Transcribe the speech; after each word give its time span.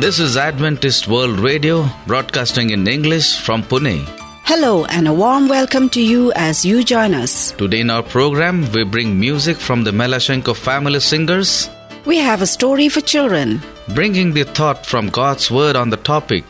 This 0.00 0.18
is 0.20 0.36
Adventist 0.36 1.08
World 1.08 1.40
Radio, 1.40 1.86
broadcasting 2.06 2.70
in 2.70 2.86
English 2.86 3.40
from 3.40 3.62
Pune. 3.62 4.04
Hello, 4.44 4.84
and 4.86 5.08
a 5.08 5.12
warm 5.12 5.48
welcome 5.48 5.88
to 5.90 6.00
you 6.00 6.32
as 6.36 6.64
you 6.64 6.84
join 6.84 7.14
us. 7.14 7.50
Today 7.52 7.80
in 7.80 7.90
our 7.90 8.02
program, 8.04 8.70
we 8.72 8.84
bring 8.84 9.18
music 9.18 9.56
from 9.56 9.84
the 9.84 9.90
Melashenko 9.90 10.54
family 10.56 11.00
singers, 11.00 11.68
We 12.06 12.18
have 12.18 12.42
a 12.42 12.46
story 12.46 12.88
for 12.88 13.00
children, 13.00 13.60
bringing 13.94 14.32
the 14.34 14.44
thought 14.44 14.86
from 14.86 15.08
God's 15.08 15.50
Word 15.50 15.74
on 15.76 15.90
the 15.90 15.96
topic 15.98 16.44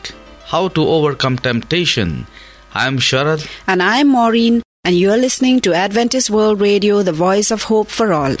How 0.45 0.67
to 0.69 0.87
Overcome 0.87 1.37
Temptation. 1.39 2.27
I'm 2.73 2.97
Sharad. 2.99 3.45
and 3.67 3.81
I'm 3.81 4.07
Maureen, 4.09 4.61
and 4.83 4.95
you're 4.97 5.17
listening 5.17 5.59
to 5.61 5.73
Adventist 5.73 6.29
World 6.29 6.61
Radio, 6.61 7.01
the 7.01 7.11
voice 7.27 7.49
of 7.51 7.63
hope 7.63 7.87
for 7.89 8.13
all. 8.13 8.35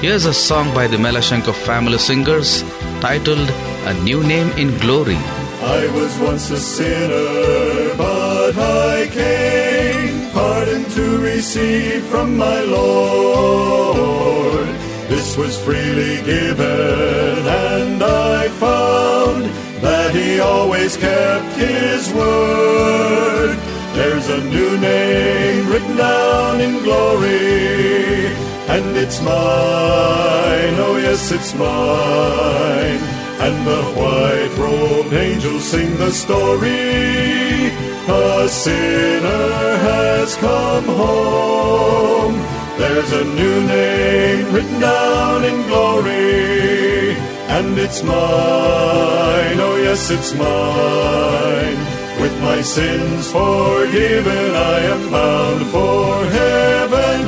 Here's 0.00 0.26
a 0.26 0.32
song 0.32 0.72
by 0.72 0.86
the 0.86 0.96
Melashenko 0.96 1.52
family 1.52 1.98
singers 1.98 2.62
titled 3.00 3.50
A 3.90 3.94
New 4.04 4.22
Name 4.22 4.50
in 4.52 4.78
Glory. 4.78 5.16
I 5.16 5.90
was 5.92 6.16
once 6.20 6.50
a 6.50 6.60
sinner, 6.60 7.96
but 7.96 8.56
I 8.56 9.08
came 9.10 10.30
pardon 10.30 10.84
to 10.90 11.18
receive 11.18 12.04
from 12.04 12.36
my 12.36 12.60
Lord. 12.60 14.68
This 15.08 15.36
was 15.36 15.60
freely 15.64 16.22
given, 16.22 17.48
and 17.48 18.00
I 18.00 18.46
found 18.50 19.46
that 19.82 20.14
He 20.14 20.38
always 20.38 20.96
kept 20.96 21.56
His 21.56 22.14
word. 22.14 23.58
There's 23.98 24.28
a 24.28 24.44
new 24.44 24.78
name 24.78 25.68
written 25.68 25.96
down 25.96 26.60
in 26.60 26.84
glory, 26.84 28.30
and 28.68 28.96
it's 28.96 29.20
mine. 29.20 30.74
Oh, 30.86 30.98
yes, 31.00 31.32
it's 31.32 31.54
mine. 31.54 33.02
And 33.44 33.66
the 33.66 33.82
white 33.98 34.54
robed 34.58 35.12
angels 35.14 35.64
sing 35.64 35.96
the 35.96 36.10
story. 36.10 37.72
A 38.08 38.48
sinner 38.48 39.76
has 39.88 40.36
come 40.36 40.84
home. 40.84 42.34
There's 42.78 43.12
a 43.12 43.24
new 43.24 43.66
name 43.66 44.52
written 44.52 44.80
down 44.80 45.44
in 45.44 45.66
glory. 45.66 47.16
And 47.56 47.78
it's 47.78 48.02
mine. 48.02 49.58
Oh, 49.66 49.76
yes, 49.82 50.10
it's 50.10 50.34
mine. 50.34 51.98
With 52.20 52.36
my 52.42 52.60
sins 52.60 53.30
forgiven, 53.30 54.54
I 54.54 54.78
am 54.94 55.10
bound 55.10 55.66
for 55.70 56.24
heaven, 56.26 57.18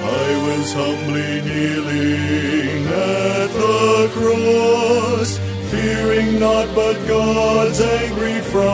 I 0.00 0.28
was 0.46 0.72
humbly 0.72 1.40
kneeling 1.42 2.86
at 2.86 3.48
the 3.48 4.10
cross, 4.14 5.30
fearing 5.70 6.28
not 6.38 6.66
but 6.74 6.96
God's 7.06 7.80
angry 7.80 8.40
frown. 8.40 8.68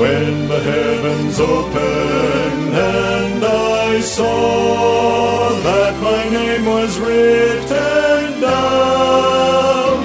When 0.00 0.48
the 0.48 0.60
heavens 0.60 1.40
opened 1.40 2.74
and 2.74 3.44
I 3.44 3.69
saw 4.02 5.50
that 5.62 5.94
my 6.02 6.28
name 6.28 6.64
was 6.66 6.98
written 6.98 8.40
down, 8.40 9.98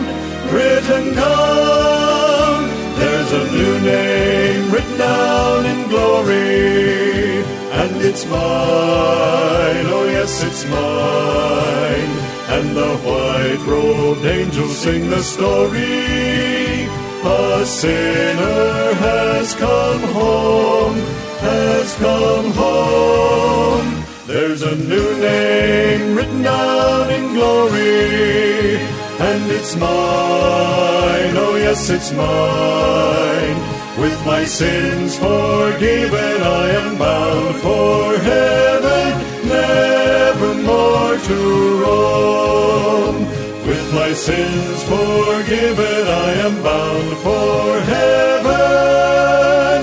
written 0.53 1.13
down, 1.15 2.69
there's 2.99 3.31
a 3.31 3.51
new 3.51 3.79
name 3.79 4.71
written 4.71 4.97
down 4.97 5.65
in 5.65 5.89
glory 5.89 6.85
and 7.81 8.01
it's 8.01 8.25
mine, 8.25 9.85
oh 9.95 10.07
yes, 10.09 10.43
it's 10.43 10.63
mine. 10.65 12.13
And 12.55 12.75
the 12.75 12.95
white 13.07 13.63
robed 13.67 14.25
angels 14.25 14.77
sing 14.77 15.09
the 15.09 15.21
story. 15.21 16.87
A 17.27 17.65
sinner 17.65 18.93
has 18.93 19.55
come 19.55 20.03
home, 20.13 20.97
has 21.39 21.95
come 21.95 22.51
home. 22.51 24.03
There's 24.27 24.61
a 24.61 24.75
new 24.75 25.19
name 25.19 26.15
written 26.15 26.41
down 26.41 27.09
in 27.11 27.33
glory, 27.33 28.77
and 29.19 29.51
it's 29.51 29.75
mine, 29.75 31.35
oh 31.37 31.55
yes, 31.57 31.89
it's 31.89 32.11
mine. 32.11 33.57
With 34.01 34.25
my 34.25 34.43
sins 34.45 35.17
forgiven, 35.17 36.41
I 36.43 36.69
am 36.81 36.97
bound 36.97 37.55
for 37.57 38.17
heaven, 38.17 39.13
never 39.47 40.53
more 40.55 41.17
to 41.17 41.37
roam. 41.83 43.15
With 43.65 43.93
my 43.93 44.11
sins 44.13 44.83
forgiven, 44.83 46.07
I 46.07 46.31
am 46.47 46.61
bound 46.61 47.17
for 47.25 47.79
heaven, 47.93 49.81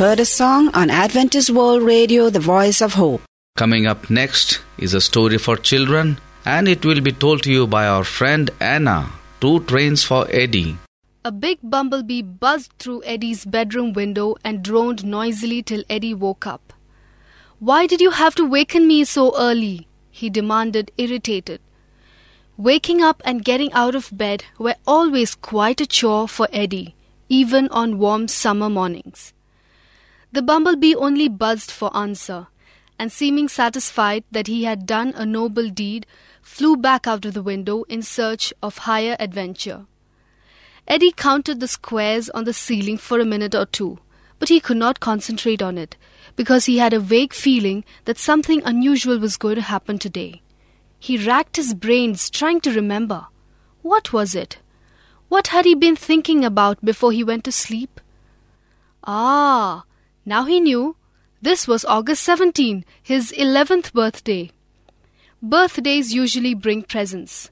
heard 0.00 0.18
a 0.18 0.24
song 0.24 0.70
on 0.72 0.88
Adventist 0.88 1.50
World 1.50 1.82
Radio, 1.82 2.30
the 2.30 2.40
voice 2.40 2.80
of 2.80 2.94
hope. 2.94 3.20
Coming 3.58 3.86
up 3.86 4.08
next 4.08 4.60
is 4.78 4.94
a 4.94 5.00
story 5.06 5.36
for 5.36 5.58
children, 5.58 6.16
and 6.46 6.66
it 6.66 6.86
will 6.86 7.02
be 7.02 7.12
told 7.12 7.42
to 7.42 7.52
you 7.52 7.66
by 7.66 7.86
our 7.86 8.02
friend 8.02 8.48
Anna. 8.60 9.10
Two 9.42 9.60
trains 9.64 10.02
for 10.02 10.26
Eddie. 10.30 10.78
A 11.26 11.30
big 11.30 11.58
bumblebee 11.62 12.22
buzzed 12.22 12.72
through 12.78 13.02
Eddie's 13.04 13.44
bedroom 13.44 13.92
window 13.92 14.36
and 14.42 14.62
droned 14.62 15.04
noisily 15.04 15.62
till 15.62 15.84
Eddie 15.90 16.14
woke 16.14 16.46
up. 16.46 16.72
Why 17.58 17.86
did 17.86 18.00
you 18.00 18.12
have 18.12 18.34
to 18.36 18.48
waken 18.48 18.88
me 18.88 19.04
so 19.04 19.34
early? 19.38 19.86
he 20.10 20.30
demanded, 20.30 20.90
irritated. 20.96 21.60
Waking 22.56 23.02
up 23.02 23.20
and 23.26 23.44
getting 23.44 23.70
out 23.74 23.94
of 23.94 24.08
bed 24.16 24.44
were 24.58 24.76
always 24.86 25.34
quite 25.34 25.78
a 25.82 25.86
chore 25.86 26.26
for 26.26 26.48
Eddie, 26.54 26.94
even 27.28 27.68
on 27.68 27.98
warm 27.98 28.28
summer 28.28 28.70
mornings. 28.70 29.34
The 30.32 30.42
bumblebee 30.42 30.94
only 30.94 31.28
buzzed 31.28 31.70
for 31.70 31.94
answer, 31.96 32.46
and 32.98 33.10
seeming 33.10 33.48
satisfied 33.48 34.24
that 34.30 34.46
he 34.46 34.64
had 34.64 34.86
done 34.86 35.12
a 35.16 35.26
noble 35.26 35.68
deed, 35.68 36.06
flew 36.40 36.76
back 36.76 37.06
out 37.06 37.24
of 37.24 37.34
the 37.34 37.42
window 37.42 37.82
in 37.84 38.02
search 38.02 38.52
of 38.62 38.78
higher 38.78 39.16
adventure. 39.18 39.86
Eddie 40.86 41.12
counted 41.12 41.60
the 41.60 41.68
squares 41.68 42.30
on 42.30 42.44
the 42.44 42.52
ceiling 42.52 42.96
for 42.96 43.18
a 43.18 43.24
minute 43.24 43.54
or 43.54 43.66
two, 43.66 43.98
but 44.38 44.48
he 44.48 44.60
could 44.60 44.76
not 44.76 45.00
concentrate 45.00 45.62
on 45.62 45.76
it 45.76 45.96
because 46.36 46.66
he 46.66 46.78
had 46.78 46.92
a 46.92 47.00
vague 47.00 47.32
feeling 47.32 47.84
that 48.04 48.18
something 48.18 48.62
unusual 48.64 49.18
was 49.18 49.36
going 49.36 49.56
to 49.56 49.62
happen 49.62 49.98
today. 49.98 50.42
He 50.98 51.16
racked 51.16 51.56
his 51.56 51.74
brains 51.74 52.30
trying 52.30 52.60
to 52.62 52.72
remember. 52.72 53.26
What 53.82 54.12
was 54.12 54.34
it? 54.34 54.58
What 55.28 55.48
had 55.48 55.64
he 55.64 55.74
been 55.74 55.96
thinking 55.96 56.44
about 56.44 56.84
before 56.84 57.12
he 57.12 57.24
went 57.24 57.44
to 57.44 57.52
sleep? 57.52 58.00
Ah, 59.04 59.84
now 60.30 60.44
he 60.44 60.60
knew. 60.60 60.94
This 61.42 61.66
was 61.66 61.84
August 61.84 62.22
17, 62.22 62.84
his 63.02 63.32
11th 63.32 63.92
birthday. 63.92 64.52
Birthdays 65.42 66.14
usually 66.14 66.54
bring 66.54 66.82
presents. 66.84 67.50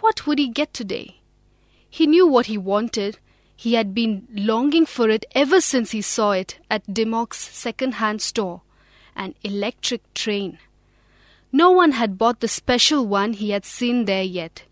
What 0.00 0.26
would 0.26 0.38
he 0.38 0.48
get 0.48 0.72
today? 0.72 1.16
He 1.90 2.06
knew 2.06 2.26
what 2.26 2.46
he 2.46 2.56
wanted. 2.56 3.18
He 3.54 3.74
had 3.74 3.92
been 3.92 4.26
longing 4.32 4.86
for 4.86 5.10
it 5.10 5.26
ever 5.34 5.60
since 5.60 5.90
he 5.90 6.00
saw 6.00 6.30
it 6.30 6.58
at 6.70 6.94
Dimmock's 6.94 7.38
second-hand 7.38 8.22
store, 8.22 8.62
an 9.14 9.34
electric 9.42 10.14
train. 10.14 10.58
No 11.52 11.70
one 11.70 11.92
had 11.92 12.16
bought 12.16 12.40
the 12.40 12.48
special 12.48 13.06
one 13.06 13.34
he 13.34 13.50
had 13.50 13.66
seen 13.66 14.06
there 14.06 14.22
yet. 14.22 14.62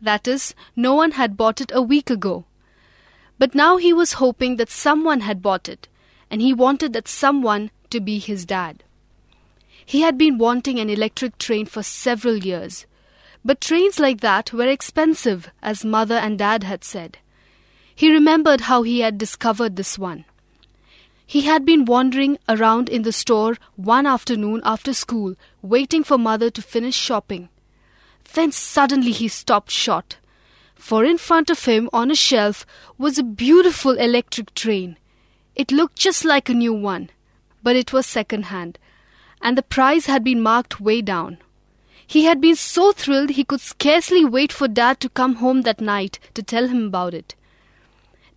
That 0.00 0.26
is, 0.26 0.54
no 0.74 0.94
one 0.94 1.12
had 1.12 1.36
bought 1.36 1.60
it 1.60 1.72
a 1.74 1.82
week 1.82 2.08
ago. 2.08 2.46
But 3.38 3.54
now 3.54 3.76
he 3.76 3.92
was 3.92 4.14
hoping 4.14 4.56
that 4.56 4.70
someone 4.70 5.20
had 5.20 5.42
bought 5.42 5.68
it, 5.68 5.88
and 6.30 6.42
he 6.42 6.52
wanted 6.52 6.92
that 6.92 7.08
someone 7.08 7.70
to 7.90 8.00
be 8.00 8.18
his 8.18 8.44
dad. 8.44 8.82
He 9.84 10.00
had 10.00 10.18
been 10.18 10.38
wanting 10.38 10.80
an 10.80 10.90
electric 10.90 11.38
train 11.38 11.66
for 11.66 11.82
several 11.82 12.38
years, 12.38 12.86
but 13.44 13.60
trains 13.60 14.00
like 14.00 14.20
that 14.20 14.52
were 14.52 14.66
expensive, 14.66 15.48
as 15.62 15.84
mother 15.84 16.16
and 16.16 16.38
dad 16.38 16.64
had 16.64 16.82
said. 16.82 17.18
He 17.94 18.12
remembered 18.12 18.62
how 18.62 18.82
he 18.82 19.00
had 19.00 19.16
discovered 19.16 19.76
this 19.76 19.98
one. 19.98 20.24
He 21.24 21.42
had 21.42 21.64
been 21.64 21.84
wandering 21.84 22.38
around 22.48 22.88
in 22.88 23.02
the 23.02 23.12
store 23.12 23.56
one 23.76 24.06
afternoon 24.06 24.60
after 24.64 24.92
school, 24.92 25.34
waiting 25.62 26.04
for 26.04 26.18
mother 26.18 26.50
to 26.50 26.62
finish 26.62 26.94
shopping. 26.94 27.48
Then 28.34 28.52
suddenly 28.52 29.12
he 29.12 29.28
stopped 29.28 29.70
short, 29.70 30.18
for 30.74 31.04
in 31.04 31.16
front 31.16 31.48
of 31.48 31.64
him 31.64 31.88
on 31.92 32.10
a 32.10 32.14
shelf 32.14 32.66
was 32.98 33.18
a 33.18 33.22
beautiful 33.22 33.92
electric 33.92 34.54
train. 34.54 34.96
It 35.56 35.72
looked 35.72 35.96
just 35.96 36.22
like 36.26 36.50
a 36.50 36.54
new 36.54 36.74
one, 36.74 37.08
but 37.62 37.76
it 37.76 37.90
was 37.90 38.04
second 38.04 38.44
hand, 38.46 38.78
and 39.40 39.56
the 39.56 39.62
price 39.62 40.04
had 40.04 40.22
been 40.22 40.42
marked 40.42 40.82
way 40.82 41.00
down. 41.00 41.38
He 42.06 42.24
had 42.24 42.42
been 42.42 42.56
so 42.56 42.92
thrilled 42.92 43.30
he 43.30 43.42
could 43.42 43.62
scarcely 43.62 44.22
wait 44.22 44.52
for 44.52 44.68
Dad 44.68 45.00
to 45.00 45.08
come 45.08 45.36
home 45.36 45.62
that 45.62 45.80
night 45.80 46.18
to 46.34 46.42
tell 46.42 46.68
him 46.68 46.86
about 46.86 47.14
it. 47.14 47.34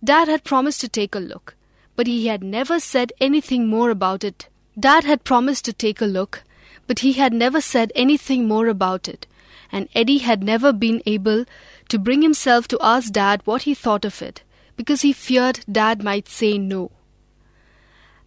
Dad 0.02 0.28
had 0.28 0.44
promised 0.44 0.80
to 0.80 0.88
take 0.88 1.14
a 1.14 1.18
look, 1.18 1.56
but 1.94 2.06
he 2.06 2.26
had 2.26 2.42
never 2.42 2.80
said 2.80 3.12
anything 3.20 3.68
more 3.68 3.90
about 3.90 4.24
it. 4.24 4.48
Dad 4.78 5.04
had 5.04 5.22
promised 5.22 5.66
to 5.66 5.74
take 5.74 6.00
a 6.00 6.06
look, 6.06 6.42
but 6.86 7.00
he 7.00 7.12
had 7.12 7.34
never 7.34 7.60
said 7.60 7.92
anything 7.94 8.48
more 8.48 8.66
about 8.66 9.08
it, 9.08 9.26
and 9.70 9.90
Eddie 9.94 10.18
had 10.18 10.42
never 10.42 10.72
been 10.72 11.02
able 11.04 11.44
to 11.90 11.98
bring 11.98 12.22
himself 12.22 12.66
to 12.68 12.78
ask 12.80 13.12
Dad 13.12 13.42
what 13.44 13.62
he 13.62 13.74
thought 13.74 14.06
of 14.06 14.22
it, 14.22 14.42
because 14.74 15.02
he 15.02 15.12
feared 15.12 15.60
Dad 15.70 16.02
might 16.02 16.26
say 16.26 16.56
no. 16.56 16.90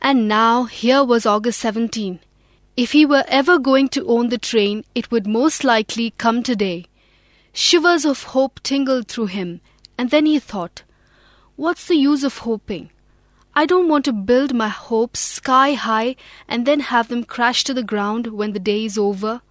And 0.05 0.27
now 0.27 0.65
here 0.65 1.01
was 1.01 1.25
August 1.25 1.61
17. 1.61 2.19
If 2.75 2.91
he 2.91 3.05
were 3.05 3.23
ever 3.29 3.57
going 3.57 3.87
to 3.89 4.05
own 4.05 4.27
the 4.27 4.37
train, 4.37 4.83
it 4.93 5.09
would 5.11 5.25
most 5.25 5.63
likely 5.63 6.11
come 6.17 6.43
today. 6.43 6.87
Shivers 7.53 8.03
of 8.03 8.23
hope 8.23 8.61
tingled 8.63 9.07
through 9.07 9.27
him, 9.27 9.61
and 9.97 10.09
then 10.09 10.25
he 10.25 10.39
thought, 10.39 10.83
What's 11.55 11.87
the 11.87 11.95
use 11.95 12.25
of 12.25 12.39
hoping? 12.39 12.89
I 13.55 13.65
don't 13.65 13.87
want 13.87 14.03
to 14.03 14.11
build 14.11 14.53
my 14.53 14.67
hopes 14.67 15.21
sky 15.21 15.71
high 15.71 16.17
and 16.49 16.65
then 16.65 16.81
have 16.81 17.07
them 17.07 17.23
crash 17.23 17.63
to 17.63 17.73
the 17.73 17.81
ground 17.81 18.27
when 18.27 18.51
the 18.51 18.59
day 18.59 18.83
is 18.83 18.97
over. 18.97 19.41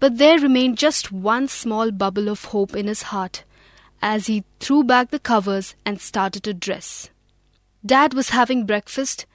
But 0.00 0.16
there 0.16 0.38
remained 0.38 0.78
just 0.78 1.12
one 1.12 1.46
small 1.46 1.90
bubble 1.90 2.30
of 2.30 2.46
hope 2.46 2.74
in 2.74 2.86
his 2.86 3.02
heart 3.02 3.44
as 4.00 4.28
he 4.28 4.44
threw 4.60 4.82
back 4.82 5.10
the 5.10 5.18
covers 5.18 5.74
and 5.84 6.00
started 6.00 6.42
to 6.44 6.54
dress. 6.54 7.10
Dad 7.84 8.14
was 8.14 8.30
having 8.30 8.64
breakfast 8.64 9.26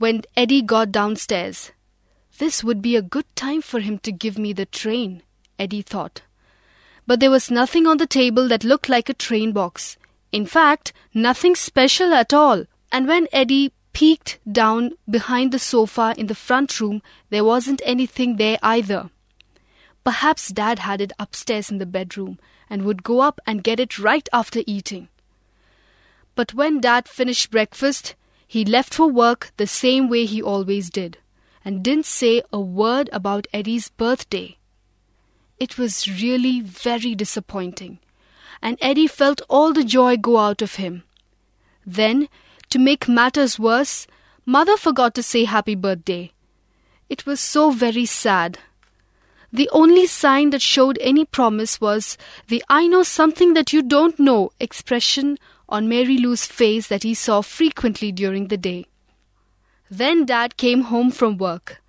when 0.00 0.22
Eddie 0.34 0.62
got 0.62 0.90
downstairs. 0.90 1.72
This 2.38 2.64
would 2.64 2.80
be 2.80 2.96
a 2.96 3.02
good 3.02 3.26
time 3.36 3.60
for 3.60 3.80
him 3.80 3.98
to 3.98 4.10
give 4.10 4.38
me 4.38 4.54
the 4.54 4.64
train, 4.64 5.22
Eddie 5.58 5.82
thought. 5.82 6.22
But 7.06 7.20
there 7.20 7.30
was 7.30 7.50
nothing 7.50 7.86
on 7.86 7.98
the 7.98 8.06
table 8.06 8.48
that 8.48 8.64
looked 8.64 8.88
like 8.88 9.10
a 9.10 9.14
train 9.14 9.52
box. 9.52 9.98
In 10.32 10.46
fact, 10.46 10.94
nothing 11.12 11.54
special 11.54 12.14
at 12.14 12.32
all. 12.32 12.64
And 12.90 13.06
when 13.06 13.28
Eddie 13.30 13.74
peeked 13.92 14.38
down 14.50 14.92
behind 15.08 15.52
the 15.52 15.58
sofa 15.58 16.14
in 16.16 16.28
the 16.28 16.34
front 16.34 16.80
room, 16.80 17.02
there 17.28 17.44
wasn't 17.44 17.82
anything 17.84 18.36
there 18.36 18.56
either. 18.62 19.10
Perhaps 20.02 20.48
Dad 20.48 20.78
had 20.78 21.02
it 21.02 21.12
upstairs 21.18 21.70
in 21.70 21.76
the 21.76 21.84
bedroom 21.84 22.38
and 22.70 22.86
would 22.86 23.02
go 23.02 23.20
up 23.20 23.38
and 23.46 23.62
get 23.62 23.78
it 23.78 23.98
right 23.98 24.30
after 24.32 24.62
eating. 24.66 25.08
But 26.34 26.54
when 26.54 26.80
Dad 26.80 27.06
finished 27.06 27.50
breakfast, 27.50 28.14
he 28.50 28.64
left 28.64 28.92
for 28.92 29.06
work 29.06 29.52
the 29.58 29.66
same 29.66 30.08
way 30.08 30.24
he 30.24 30.42
always 30.42 30.90
did 30.90 31.16
and 31.64 31.84
didn't 31.84 32.04
say 32.04 32.42
a 32.52 32.58
word 32.58 33.08
about 33.12 33.46
Eddie's 33.52 33.90
birthday. 33.90 34.58
It 35.60 35.78
was 35.78 36.08
really 36.20 36.60
very 36.60 37.14
disappointing, 37.14 38.00
and 38.60 38.76
Eddie 38.80 39.06
felt 39.06 39.40
all 39.48 39.72
the 39.72 39.84
joy 39.84 40.16
go 40.16 40.38
out 40.38 40.62
of 40.62 40.74
him. 40.74 41.04
Then, 41.86 42.28
to 42.70 42.80
make 42.80 43.06
matters 43.06 43.56
worse, 43.56 44.08
Mother 44.44 44.76
forgot 44.76 45.14
to 45.14 45.22
say 45.22 45.44
happy 45.44 45.76
birthday. 45.76 46.32
It 47.08 47.24
was 47.26 47.38
so 47.38 47.70
very 47.70 48.04
sad. 48.04 48.58
The 49.52 49.70
only 49.70 50.08
sign 50.08 50.50
that 50.50 50.60
showed 50.60 50.98
any 51.00 51.24
promise 51.24 51.80
was 51.80 52.18
the 52.48 52.64
I 52.68 52.88
know 52.88 53.04
something 53.04 53.54
that 53.54 53.72
you 53.72 53.80
don't 53.80 54.18
know 54.18 54.50
expression 54.58 55.38
on 55.70 55.88
Mary 55.88 56.18
Lou's 56.18 56.44
face 56.44 56.88
that 56.88 57.04
he 57.04 57.14
saw 57.14 57.40
frequently 57.40 58.12
during 58.12 58.48
the 58.48 58.58
day. 58.58 58.86
Then 59.90 60.26
Dad 60.26 60.56
came 60.56 60.82
home 60.82 61.10
from 61.10 61.38
work. 61.38 61.80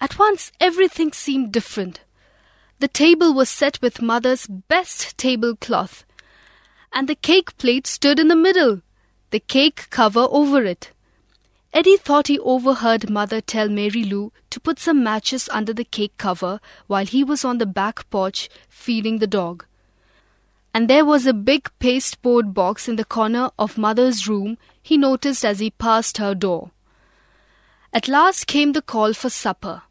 At 0.00 0.18
once 0.18 0.52
everything 0.60 1.12
seemed 1.12 1.52
different. 1.52 2.00
The 2.78 2.88
table 2.88 3.32
was 3.32 3.48
set 3.48 3.80
with 3.80 4.02
Mother's 4.02 4.46
best 4.46 5.16
tablecloth, 5.16 6.04
and 6.92 7.08
the 7.08 7.14
cake 7.14 7.56
plate 7.56 7.86
stood 7.86 8.20
in 8.20 8.28
the 8.28 8.36
middle, 8.36 8.82
the 9.30 9.40
cake 9.40 9.88
cover 9.90 10.26
over 10.30 10.62
it. 10.64 10.90
Eddie 11.72 11.96
thought 11.96 12.28
he 12.28 12.38
overheard 12.38 13.10
Mother 13.10 13.40
tell 13.40 13.68
Mary 13.68 14.04
Lou 14.04 14.32
to 14.50 14.60
put 14.60 14.78
some 14.78 15.02
matches 15.02 15.48
under 15.50 15.72
the 15.72 15.84
cake 15.84 16.16
cover 16.18 16.60
while 16.86 17.04
he 17.04 17.24
was 17.24 17.44
on 17.44 17.58
the 17.58 17.66
back 17.66 18.08
porch 18.10 18.48
feeding 18.68 19.18
the 19.18 19.26
dog. 19.26 19.66
And 20.74 20.90
there 20.90 21.04
was 21.04 21.24
a 21.24 21.32
big 21.32 21.70
pasteboard 21.78 22.52
box 22.52 22.88
in 22.88 22.96
the 22.96 23.04
corner 23.04 23.50
of 23.56 23.78
Mother's 23.78 24.26
room 24.26 24.58
he 24.82 24.98
noticed 24.98 25.44
as 25.44 25.60
he 25.60 25.70
passed 25.70 26.18
her 26.18 26.34
door. 26.34 26.72
At 27.92 28.08
last 28.08 28.48
came 28.48 28.72
the 28.72 28.82
call 28.82 29.12
for 29.12 29.30
supper, 29.30 29.82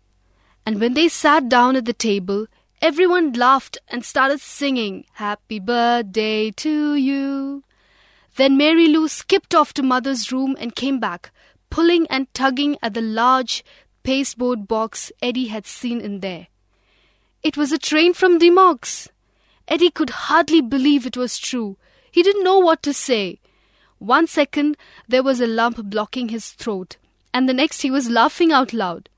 and 0.65 0.81
when 0.81 0.93
they 0.93 1.07
sat 1.07 1.47
down 1.47 1.77
at 1.77 1.85
the 1.85 1.93
table, 1.93 2.47
everyone 2.81 3.31
laughed 3.31 3.77
and 3.87 4.03
started 4.03 4.41
singing, 4.41 5.05
Happy 5.13 5.57
birthday 5.57 6.51
to 6.51 6.95
you. 6.95 7.63
Then 8.35 8.57
Mary 8.57 8.89
Lou 8.89 9.07
skipped 9.07 9.55
off 9.55 9.73
to 9.75 9.83
Mother's 9.83 10.33
room 10.33 10.57
and 10.59 10.75
came 10.75 10.99
back, 10.99 11.31
pulling 11.69 12.07
and 12.07 12.27
tugging 12.33 12.77
at 12.81 12.93
the 12.93 13.01
large 13.01 13.63
pasteboard 14.03 14.67
box 14.67 15.13
Eddie 15.21 15.47
had 15.47 15.65
seen 15.65 16.01
in 16.01 16.19
there. 16.19 16.47
It 17.41 17.55
was 17.55 17.71
a 17.71 17.77
train 17.77 18.13
from 18.13 18.37
Dimmock's. 18.37 19.07
Eddie 19.73 19.89
could 19.89 20.11
hardly 20.11 20.61
believe 20.61 21.07
it 21.07 21.17
was 21.17 21.39
true. 21.39 21.77
He 22.11 22.21
didn't 22.21 22.43
know 22.43 22.59
what 22.59 22.83
to 22.83 22.93
say. 22.93 23.39
One 23.97 24.27
second 24.27 24.77
there 25.07 25.23
was 25.23 25.41
a 25.41 25.47
lump 25.47 25.77
blocking 25.85 26.29
his 26.29 26.51
throat, 26.51 26.97
and 27.33 27.49
the 27.49 27.55
next 27.55 27.81
he 27.81 27.89
was 27.89 28.07
laughing 28.07 28.51
out 28.51 28.71
loud. 28.71 29.09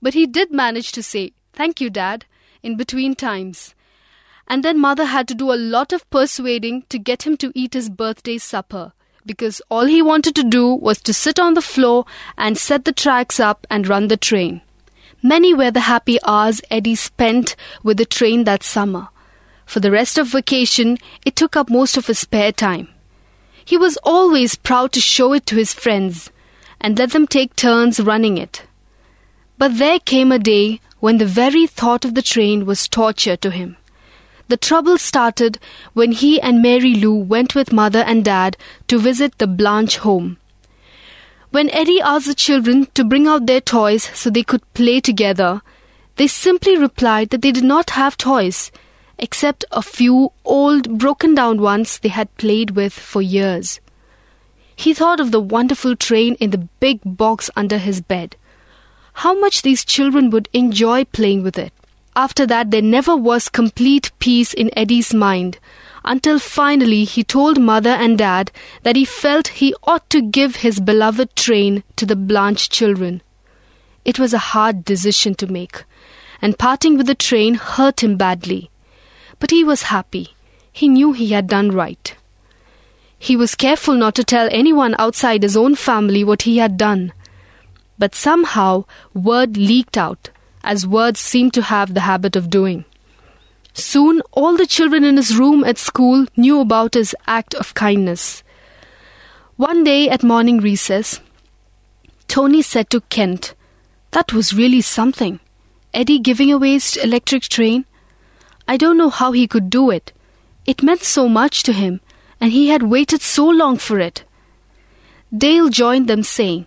But 0.00 0.14
he 0.14 0.24
did 0.26 0.50
manage 0.50 0.92
to 0.92 1.02
say, 1.02 1.32
Thank 1.52 1.82
you, 1.82 1.90
Dad, 1.90 2.24
in 2.62 2.74
between 2.78 3.16
times. 3.16 3.74
And 4.46 4.62
then 4.62 4.80
Mother 4.80 5.04
had 5.04 5.28
to 5.28 5.34
do 5.34 5.52
a 5.52 5.60
lot 5.76 5.92
of 5.92 6.08
persuading 6.08 6.84
to 6.88 6.98
get 6.98 7.24
him 7.24 7.36
to 7.36 7.52
eat 7.54 7.74
his 7.74 7.90
birthday 7.90 8.38
supper, 8.38 8.94
because 9.26 9.60
all 9.68 9.84
he 9.84 10.00
wanted 10.00 10.34
to 10.36 10.42
do 10.42 10.72
was 10.72 11.02
to 11.02 11.12
sit 11.12 11.38
on 11.38 11.52
the 11.52 11.60
floor 11.60 12.06
and 12.38 12.56
set 12.56 12.86
the 12.86 12.92
tracks 12.92 13.38
up 13.38 13.66
and 13.68 13.86
run 13.86 14.08
the 14.08 14.16
train. 14.16 14.62
Many 15.22 15.52
were 15.52 15.70
the 15.70 15.80
happy 15.80 16.18
hours 16.24 16.62
Eddie 16.70 16.94
spent 16.94 17.56
with 17.82 17.98
the 17.98 18.06
train 18.06 18.44
that 18.44 18.62
summer. 18.62 19.08
For 19.68 19.80
the 19.80 19.90
rest 19.90 20.16
of 20.16 20.28
vacation, 20.28 20.96
it 21.26 21.36
took 21.36 21.54
up 21.54 21.68
most 21.68 21.98
of 21.98 22.06
his 22.06 22.20
spare 22.20 22.52
time. 22.52 22.88
He 23.66 23.76
was 23.76 23.98
always 24.02 24.54
proud 24.54 24.92
to 24.92 25.00
show 25.00 25.34
it 25.34 25.44
to 25.44 25.56
his 25.56 25.74
friends 25.74 26.30
and 26.80 26.98
let 26.98 27.12
them 27.12 27.26
take 27.26 27.54
turns 27.54 28.00
running 28.00 28.38
it. 28.38 28.64
But 29.58 29.76
there 29.76 29.98
came 29.98 30.32
a 30.32 30.38
day 30.38 30.80
when 31.00 31.18
the 31.18 31.26
very 31.26 31.66
thought 31.66 32.06
of 32.06 32.14
the 32.14 32.22
train 32.22 32.64
was 32.64 32.88
torture 32.88 33.36
to 33.36 33.50
him. 33.50 33.76
The 34.48 34.56
trouble 34.56 34.96
started 34.96 35.58
when 35.92 36.12
he 36.12 36.40
and 36.40 36.62
Mary 36.62 36.94
Lou 36.94 37.14
went 37.14 37.54
with 37.54 37.70
mother 37.70 38.00
and 38.00 38.24
dad 38.24 38.56
to 38.86 38.98
visit 38.98 39.36
the 39.36 39.46
Blanche 39.46 39.98
home. 39.98 40.38
When 41.50 41.68
Eddie 41.68 42.00
asked 42.00 42.26
the 42.26 42.34
children 42.34 42.86
to 42.94 43.04
bring 43.04 43.26
out 43.26 43.44
their 43.44 43.60
toys 43.60 44.04
so 44.14 44.30
they 44.30 44.44
could 44.44 44.72
play 44.72 45.00
together, 45.00 45.60
they 46.16 46.26
simply 46.26 46.78
replied 46.78 47.28
that 47.30 47.42
they 47.42 47.52
did 47.52 47.64
not 47.64 47.90
have 47.90 48.16
toys, 48.16 48.72
except 49.18 49.64
a 49.72 49.82
few 49.82 50.32
old, 50.44 50.98
broken 50.98 51.34
down 51.34 51.60
ones 51.60 51.98
they 51.98 52.08
had 52.08 52.34
played 52.36 52.72
with 52.72 52.92
for 52.92 53.20
years. 53.20 53.80
He 54.76 54.94
thought 54.94 55.20
of 55.20 55.32
the 55.32 55.40
wonderful 55.40 55.96
train 55.96 56.34
in 56.34 56.50
the 56.50 56.68
big 56.80 57.00
box 57.04 57.50
under 57.56 57.78
his 57.78 58.00
bed. 58.00 58.36
How 59.14 59.38
much 59.38 59.62
these 59.62 59.84
children 59.84 60.30
would 60.30 60.48
enjoy 60.52 61.04
playing 61.04 61.42
with 61.42 61.58
it. 61.58 61.72
After 62.14 62.46
that, 62.46 62.70
there 62.70 62.82
never 62.82 63.16
was 63.16 63.48
complete 63.48 64.12
peace 64.18 64.52
in 64.52 64.70
Eddie's 64.76 65.12
mind 65.12 65.58
until 66.04 66.38
finally 66.38 67.04
he 67.04 67.22
told 67.22 67.60
mother 67.60 67.90
and 67.90 68.18
dad 68.18 68.50
that 68.82 68.96
he 68.96 69.04
felt 69.04 69.48
he 69.48 69.74
ought 69.82 70.08
to 70.10 70.22
give 70.22 70.56
his 70.56 70.80
beloved 70.80 71.34
train 71.36 71.82
to 71.96 72.06
the 72.06 72.16
Blanche 72.16 72.68
children. 72.70 73.20
It 74.04 74.18
was 74.18 74.32
a 74.32 74.46
hard 74.54 74.84
decision 74.84 75.34
to 75.34 75.46
make, 75.46 75.84
and 76.40 76.58
parting 76.58 76.96
with 76.96 77.06
the 77.06 77.14
train 77.14 77.56
hurt 77.56 78.02
him 78.02 78.16
badly. 78.16 78.70
But 79.38 79.50
he 79.50 79.64
was 79.64 79.82
happy. 79.82 80.34
He 80.72 80.88
knew 80.88 81.12
he 81.12 81.28
had 81.28 81.46
done 81.46 81.70
right. 81.70 82.14
He 83.18 83.36
was 83.36 83.54
careful 83.54 83.94
not 83.94 84.14
to 84.14 84.24
tell 84.24 84.48
anyone 84.50 84.94
outside 84.98 85.42
his 85.42 85.56
own 85.56 85.74
family 85.74 86.22
what 86.22 86.42
he 86.42 86.58
had 86.58 86.76
done. 86.76 87.12
But 87.98 88.14
somehow 88.14 88.84
word 89.12 89.56
leaked 89.56 89.96
out, 89.96 90.30
as 90.62 90.86
words 90.86 91.18
seem 91.18 91.50
to 91.52 91.62
have 91.62 91.94
the 91.94 92.00
habit 92.00 92.36
of 92.36 92.50
doing. 92.50 92.84
Soon 93.74 94.22
all 94.32 94.56
the 94.56 94.66
children 94.66 95.04
in 95.04 95.16
his 95.16 95.36
room 95.36 95.64
at 95.64 95.78
school 95.78 96.26
knew 96.36 96.60
about 96.60 96.94
his 96.94 97.14
act 97.26 97.54
of 97.54 97.74
kindness. 97.74 98.42
One 99.56 99.82
day 99.82 100.08
at 100.08 100.22
morning 100.22 100.58
recess, 100.58 101.20
Tony 102.28 102.62
said 102.62 102.90
to 102.90 103.00
Kent, 103.02 103.54
That 104.12 104.32
was 104.32 104.54
really 104.54 104.80
something. 104.80 105.40
Eddie 105.92 106.18
giving 106.18 106.52
away 106.52 106.72
his 106.72 106.96
electric 106.96 107.42
train. 107.44 107.84
I 108.70 108.76
don't 108.76 108.98
know 108.98 109.08
how 109.08 109.32
he 109.32 109.46
could 109.46 109.70
do 109.70 109.90
it. 109.90 110.12
It 110.66 110.82
meant 110.82 111.02
so 111.02 111.26
much 111.26 111.62
to 111.62 111.72
him, 111.72 112.02
and 112.38 112.52
he 112.52 112.68
had 112.68 112.82
waited 112.82 113.22
so 113.22 113.48
long 113.48 113.78
for 113.78 113.98
it. 113.98 114.24
Dale 115.34 115.70
joined 115.70 116.06
them, 116.06 116.22
saying, 116.22 116.66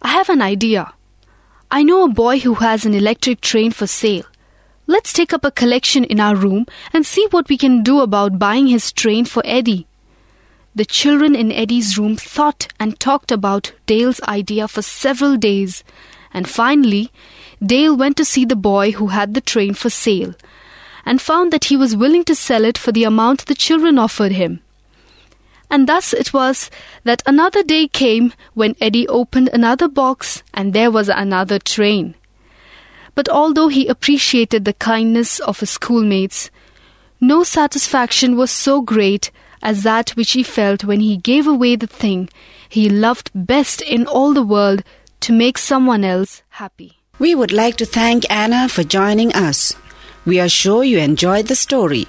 I 0.00 0.12
have 0.12 0.28
an 0.28 0.40
idea. 0.40 0.94
I 1.72 1.82
know 1.82 2.04
a 2.04 2.08
boy 2.08 2.38
who 2.38 2.54
has 2.54 2.86
an 2.86 2.94
electric 2.94 3.40
train 3.40 3.72
for 3.72 3.88
sale. 3.88 4.26
Let's 4.86 5.12
take 5.12 5.32
up 5.32 5.44
a 5.44 5.50
collection 5.50 6.04
in 6.04 6.20
our 6.20 6.36
room 6.36 6.66
and 6.92 7.04
see 7.04 7.26
what 7.32 7.48
we 7.48 7.58
can 7.58 7.82
do 7.82 8.00
about 8.00 8.38
buying 8.38 8.68
his 8.68 8.92
train 8.92 9.24
for 9.24 9.42
Eddie. 9.44 9.88
The 10.76 10.84
children 10.84 11.34
in 11.34 11.50
Eddie's 11.50 11.98
room 11.98 12.14
thought 12.14 12.68
and 12.78 13.00
talked 13.00 13.32
about 13.32 13.72
Dale's 13.86 14.20
idea 14.22 14.68
for 14.68 14.82
several 14.82 15.36
days, 15.36 15.82
and 16.32 16.48
finally, 16.48 17.10
Dale 17.60 17.96
went 17.96 18.16
to 18.18 18.24
see 18.24 18.44
the 18.44 18.54
boy 18.54 18.92
who 18.92 19.08
had 19.08 19.34
the 19.34 19.40
train 19.40 19.74
for 19.74 19.90
sale 19.90 20.34
and 21.04 21.20
found 21.20 21.52
that 21.52 21.66
he 21.66 21.76
was 21.76 21.96
willing 21.96 22.24
to 22.24 22.34
sell 22.34 22.64
it 22.64 22.78
for 22.78 22.92
the 22.92 23.04
amount 23.04 23.46
the 23.46 23.54
children 23.54 23.98
offered 23.98 24.32
him. 24.32 24.60
And 25.70 25.88
thus 25.88 26.12
it 26.12 26.32
was 26.32 26.70
that 27.04 27.22
another 27.26 27.62
day 27.62 27.88
came 27.88 28.32
when 28.54 28.76
Eddie 28.80 29.08
opened 29.08 29.50
another 29.52 29.88
box 29.88 30.42
and 30.52 30.72
there 30.72 30.90
was 30.90 31.08
another 31.08 31.58
train. 31.58 32.14
But 33.14 33.28
although 33.28 33.68
he 33.68 33.88
appreciated 33.88 34.64
the 34.64 34.72
kindness 34.74 35.40
of 35.40 35.60
his 35.60 35.70
schoolmates, 35.70 36.50
no 37.20 37.42
satisfaction 37.42 38.36
was 38.36 38.50
so 38.50 38.80
great 38.80 39.30
as 39.62 39.82
that 39.82 40.10
which 40.10 40.32
he 40.32 40.42
felt 40.42 40.84
when 40.84 41.00
he 41.00 41.16
gave 41.16 41.46
away 41.46 41.74
the 41.76 41.86
thing 41.86 42.28
he 42.68 42.88
loved 42.88 43.30
best 43.34 43.80
in 43.80 44.06
all 44.06 44.34
the 44.34 44.42
world 44.42 44.82
to 45.20 45.32
make 45.32 45.56
someone 45.56 46.04
else 46.04 46.42
happy. 46.50 46.98
We 47.18 47.34
would 47.34 47.52
like 47.52 47.76
to 47.76 47.86
thank 47.86 48.24
Anna 48.28 48.68
for 48.68 48.82
joining 48.82 49.32
us. 49.32 49.74
We 50.26 50.40
are 50.40 50.48
sure 50.48 50.82
you 50.84 50.98
enjoyed 50.98 51.46
the 51.48 51.54
story. 51.54 52.06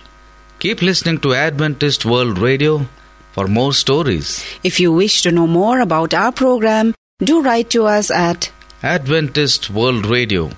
Keep 0.60 0.82
listening 0.82 1.20
to 1.20 1.34
Adventist 1.34 2.06
World 2.06 2.38
Radio 2.40 2.86
for 3.34 3.48
more 3.48 3.74
stories. 3.74 4.42
If 4.64 4.80
you 4.80 4.94
wish 4.94 5.22
to 5.24 5.32
know 5.32 5.48
more 5.48 5.82
about 5.82 6.14
our 6.14 6.32
program, 6.32 6.96
do 7.20 7.42
write 7.42 7.70
to 7.72 7.84
us 7.86 8.10
at 8.10 8.50
Adventist 8.82 9.70
World 9.70 10.06
Radio, 10.06 10.52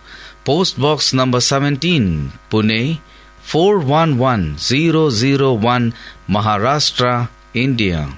Post 0.46 0.80
Box 0.80 1.14
number 1.14 1.42
17, 1.42 2.32
Pune 2.52 3.00
411001, 3.42 5.94
Maharashtra, 6.30 7.30
India. 7.54 8.10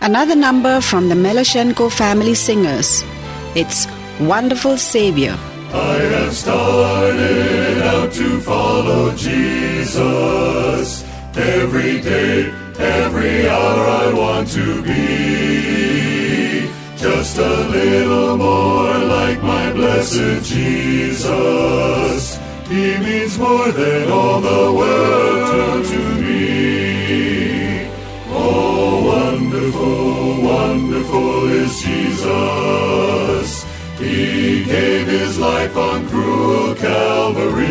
another 0.00 0.34
number 0.34 0.80
from 0.80 1.08
the 1.10 1.14
Melashenko 1.14 1.90
family 1.92 2.34
singers. 2.34 3.04
It's 3.54 3.86
Wonderful 4.18 4.78
Savior. 4.78 5.36
I 5.72 5.98
have 6.16 6.34
started 6.34 7.82
out 7.82 8.12
to 8.12 8.40
follow 8.40 9.14
Jesus. 9.14 11.04
Every 11.36 12.00
day, 12.00 12.52
every 12.78 13.48
hour 13.48 13.86
I 13.86 14.12
want 14.12 14.48
to 14.50 14.82
be 14.82 16.68
just 16.96 17.38
a 17.38 17.68
little 17.68 18.36
more 18.36 18.98
like 18.98 19.40
my 19.42 19.72
blessed 19.72 20.44
Jesus. 20.44 22.38
He 22.68 22.98
means 22.98 23.38
more 23.38 23.70
than 23.70 24.10
all 24.10 24.40
the 24.40 24.72
world 24.72 25.84
to 25.86 25.98
me. 26.20 27.88
Oh, 28.28 29.04
wonderful, 29.06 30.42
wonderful 30.42 31.48
is 31.48 31.80
Jesus. 31.80 33.19
Gave 34.70 35.08
his 35.08 35.36
life 35.36 35.76
on 35.76 36.08
cruel 36.08 36.76
Calvary. 36.76 37.64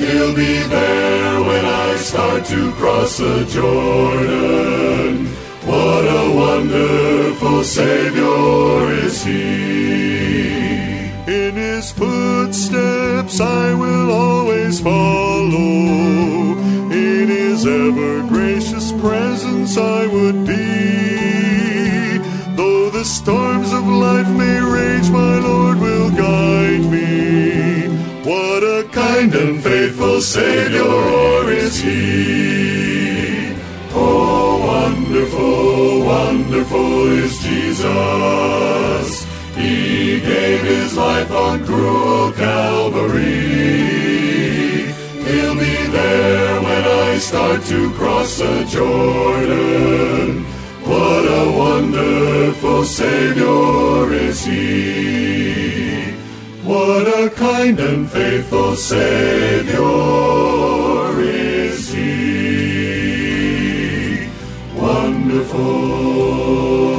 He'll 0.00 0.34
be 0.34 0.62
there 0.62 1.40
when 1.42 1.64
I 1.66 1.96
start 1.96 2.46
to 2.46 2.72
cross 2.72 3.18
the 3.18 3.44
Jordan. 3.44 5.26
What 5.66 6.04
a 6.06 6.34
wonderful 6.34 7.64
Savior 7.64 8.92
is 9.04 9.22
He. 9.22 11.04
In 11.26 11.54
His 11.54 11.92
footsteps 11.92 13.40
I 13.40 13.74
will 13.74 14.10
always 14.10 14.80
follow. 14.80 16.56
In 16.90 17.28
His 17.28 17.66
ever 17.66 18.26
gracious 18.26 18.90
presence 18.92 19.76
I 19.76 20.06
would 20.06 20.43
storms 23.04 23.70
of 23.72 23.86
life 23.86 24.28
may 24.30 24.60
rage, 24.60 25.10
my 25.10 25.38
Lord 25.38 25.78
will 25.78 26.10
guide 26.10 26.84
me. 26.90 27.88
What 28.24 28.62
a 28.62 28.88
kind 28.90 29.34
and 29.34 29.62
faithful 29.62 30.22
Savior 30.22 31.50
is 31.50 31.78
He. 31.80 33.54
Oh, 33.92 34.64
wonderful, 34.66 36.06
wonderful 36.06 37.08
is 37.12 37.38
Jesus. 37.40 39.24
He 39.54 40.20
gave 40.20 40.62
His 40.62 40.96
life 40.96 41.30
on 41.30 41.64
cruel 41.66 42.32
Calvary. 42.32 43.24
He'll 45.26 45.54
be 45.54 45.86
there 45.98 46.62
when 46.62 46.84
I 46.84 47.18
start 47.18 47.62
to 47.64 47.90
cross 47.92 48.38
the 48.38 48.64
Jordan. 48.64 50.53
What 50.86 51.24
a 51.26 51.50
wonderful 51.50 52.84
Savior 52.84 54.12
is 54.12 54.44
He. 54.44 56.12
What 56.62 57.08
a 57.08 57.30
kind 57.30 57.80
and 57.80 58.10
faithful 58.10 58.76
Savior 58.76 59.80
is 61.20 61.92
He. 61.92 63.08
Wonderful. 64.76 66.93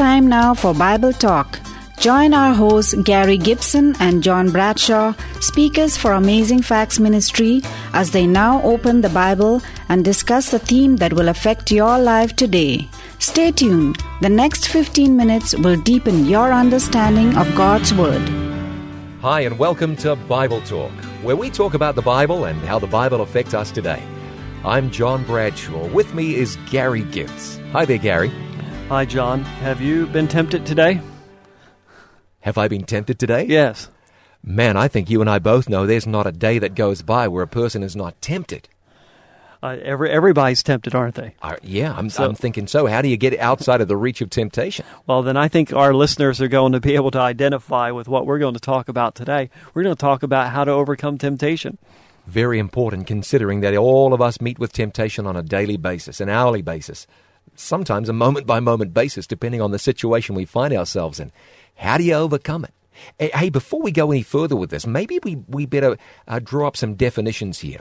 Time 0.00 0.26
now 0.26 0.54
for 0.54 0.72
Bible 0.72 1.12
Talk. 1.12 1.60
Join 1.98 2.32
our 2.32 2.54
hosts 2.54 2.94
Gary 3.04 3.36
Gibson 3.36 3.94
and 4.00 4.22
John 4.22 4.50
Bradshaw, 4.50 5.12
speakers 5.40 5.94
for 5.94 6.12
Amazing 6.12 6.62
Facts 6.62 6.98
Ministry, 6.98 7.60
as 7.92 8.10
they 8.10 8.26
now 8.26 8.62
open 8.62 9.02
the 9.02 9.10
Bible 9.10 9.60
and 9.90 10.02
discuss 10.02 10.50
the 10.50 10.58
theme 10.58 10.96
that 10.96 11.12
will 11.12 11.28
affect 11.28 11.70
your 11.70 11.98
life 11.98 12.34
today. 12.34 12.88
Stay 13.18 13.50
tuned. 13.52 13.98
The 14.22 14.30
next 14.30 14.68
15 14.68 15.14
minutes 15.14 15.54
will 15.54 15.78
deepen 15.82 16.24
your 16.24 16.50
understanding 16.50 17.36
of 17.36 17.54
God's 17.54 17.92
Word. 17.92 18.26
Hi, 19.20 19.42
and 19.42 19.58
welcome 19.58 19.96
to 19.96 20.16
Bible 20.16 20.62
Talk, 20.62 20.92
where 21.22 21.36
we 21.36 21.50
talk 21.50 21.74
about 21.74 21.94
the 21.94 22.00
Bible 22.00 22.46
and 22.46 22.58
how 22.62 22.78
the 22.78 22.86
Bible 22.86 23.20
affects 23.20 23.52
us 23.52 23.70
today. 23.70 24.02
I'm 24.64 24.90
John 24.90 25.24
Bradshaw. 25.24 25.88
With 25.88 26.14
me 26.14 26.36
is 26.36 26.56
Gary 26.70 27.02
Gibbs. 27.02 27.60
Hi 27.72 27.84
there, 27.84 27.98
Gary. 27.98 28.32
Hi, 28.90 29.04
John. 29.04 29.42
Have 29.62 29.80
you 29.80 30.06
been 30.06 30.26
tempted 30.26 30.66
today? 30.66 31.00
Have 32.40 32.58
I 32.58 32.66
been 32.66 32.82
tempted 32.82 33.20
today? 33.20 33.44
Yes. 33.44 33.88
Man, 34.42 34.76
I 34.76 34.88
think 34.88 35.08
you 35.08 35.20
and 35.20 35.30
I 35.30 35.38
both 35.38 35.68
know 35.68 35.86
there's 35.86 36.08
not 36.08 36.26
a 36.26 36.32
day 36.32 36.58
that 36.58 36.74
goes 36.74 37.00
by 37.00 37.28
where 37.28 37.44
a 37.44 37.48
person 37.48 37.84
is 37.84 37.94
not 37.94 38.20
tempted. 38.20 38.68
Uh, 39.62 39.76
every, 39.82 40.10
everybody's 40.10 40.64
tempted, 40.64 40.92
aren't 40.92 41.14
they? 41.14 41.34
Uh, 41.40 41.54
yeah, 41.62 41.94
I'm, 41.96 42.10
So- 42.10 42.24
I'm 42.24 42.34
thinking 42.34 42.66
so. 42.66 42.86
How 42.86 43.00
do 43.00 43.06
you 43.08 43.16
get 43.16 43.38
outside 43.38 43.80
of 43.80 43.86
the 43.86 43.96
reach 43.96 44.20
of 44.22 44.30
temptation? 44.30 44.84
Well, 45.06 45.22
then 45.22 45.36
I 45.36 45.46
think 45.46 45.72
our 45.72 45.94
listeners 45.94 46.40
are 46.40 46.48
going 46.48 46.72
to 46.72 46.80
be 46.80 46.96
able 46.96 47.12
to 47.12 47.20
identify 47.20 47.92
with 47.92 48.08
what 48.08 48.26
we're 48.26 48.40
going 48.40 48.54
to 48.54 48.60
talk 48.60 48.88
about 48.88 49.14
today. 49.14 49.50
We're 49.72 49.84
going 49.84 49.94
to 49.94 50.00
talk 50.00 50.24
about 50.24 50.50
how 50.50 50.64
to 50.64 50.72
overcome 50.72 51.16
temptation. 51.16 51.78
Very 52.26 52.58
important 52.58 53.06
considering 53.06 53.60
that 53.60 53.76
all 53.76 54.12
of 54.12 54.20
us 54.20 54.40
meet 54.40 54.58
with 54.58 54.72
temptation 54.72 55.26
on 55.28 55.36
a 55.36 55.42
daily 55.44 55.76
basis, 55.76 56.20
an 56.20 56.28
hourly 56.28 56.62
basis, 56.62 57.06
sometimes 57.54 58.08
a 58.08 58.12
moment 58.12 58.46
by 58.46 58.60
moment 58.60 58.94
basis, 58.94 59.26
depending 59.26 59.60
on 59.60 59.70
the 59.70 59.78
situation 59.78 60.34
we 60.34 60.44
find 60.44 60.72
ourselves 60.74 61.20
in. 61.20 61.32
How 61.76 61.98
do 61.98 62.04
you 62.04 62.14
overcome 62.14 62.64
it? 62.64 62.74
Eh, 63.18 63.30
Hey, 63.36 63.50
before 63.50 63.80
we 63.80 63.92
go 63.92 64.10
any 64.10 64.22
further 64.22 64.56
with 64.56 64.70
this, 64.70 64.86
maybe 64.86 65.18
we, 65.22 65.36
we 65.48 65.66
better 65.66 65.96
uh, 66.28 66.40
draw 66.42 66.66
up 66.66 66.76
some 66.76 66.94
definitions 66.94 67.60
here. 67.60 67.80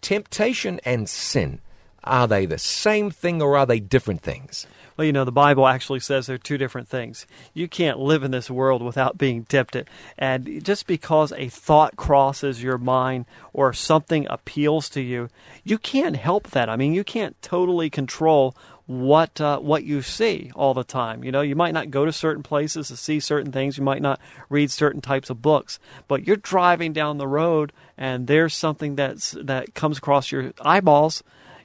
Temptation 0.00 0.80
and 0.84 1.08
sin, 1.08 1.60
are 2.04 2.26
they 2.26 2.46
the 2.46 2.58
same 2.58 3.10
thing 3.10 3.42
or 3.42 3.56
are 3.56 3.66
they 3.66 3.80
different 3.80 4.22
things? 4.22 4.66
Well, 4.96 5.06
you 5.06 5.12
know, 5.12 5.24
the 5.24 5.32
Bible 5.32 5.66
actually 5.66 6.00
says 6.00 6.26
they're 6.26 6.36
two 6.36 6.58
different 6.58 6.86
things. 6.88 7.26
You 7.54 7.68
can't 7.68 7.98
live 7.98 8.22
in 8.22 8.32
this 8.32 8.50
world 8.50 8.82
without 8.82 9.16
being 9.16 9.44
tempted. 9.44 9.88
And 10.18 10.62
just 10.62 10.86
because 10.86 11.32
a 11.32 11.48
thought 11.48 11.96
crosses 11.96 12.62
your 12.62 12.76
mind 12.76 13.24
or 13.54 13.72
something 13.72 14.26
appeals 14.28 14.90
to 14.90 15.00
you, 15.00 15.28
you 15.64 15.78
can't 15.78 16.16
help 16.16 16.50
that. 16.50 16.68
I 16.68 16.76
mean, 16.76 16.92
you 16.92 17.02
can't 17.02 17.40
totally 17.40 17.88
control 17.88 18.54
what 18.90 19.40
uh, 19.40 19.60
what 19.60 19.84
you 19.84 20.02
see 20.02 20.50
all 20.56 20.74
the 20.74 20.82
time. 20.82 21.22
You 21.22 21.30
know, 21.30 21.42
you 21.42 21.54
might 21.54 21.74
not 21.74 21.92
go 21.92 22.04
to 22.04 22.12
certain 22.12 22.42
places 22.42 22.88
to 22.88 22.96
see 22.96 23.20
certain 23.20 23.52
things. 23.52 23.78
You 23.78 23.84
might 23.84 24.02
not 24.02 24.20
read 24.48 24.72
certain 24.72 25.00
types 25.00 25.30
of 25.30 25.40
books, 25.40 25.78
but 26.08 26.26
you're 26.26 26.36
driving 26.36 26.92
down 26.92 27.18
the 27.18 27.28
road 27.28 27.72
and 27.96 28.26
there's 28.26 28.52
something 28.52 28.96
that's 28.96 29.30
that 29.40 29.74
comes 29.74 29.98
across 29.98 30.32
your 30.32 30.52
eyeballs 30.62 31.22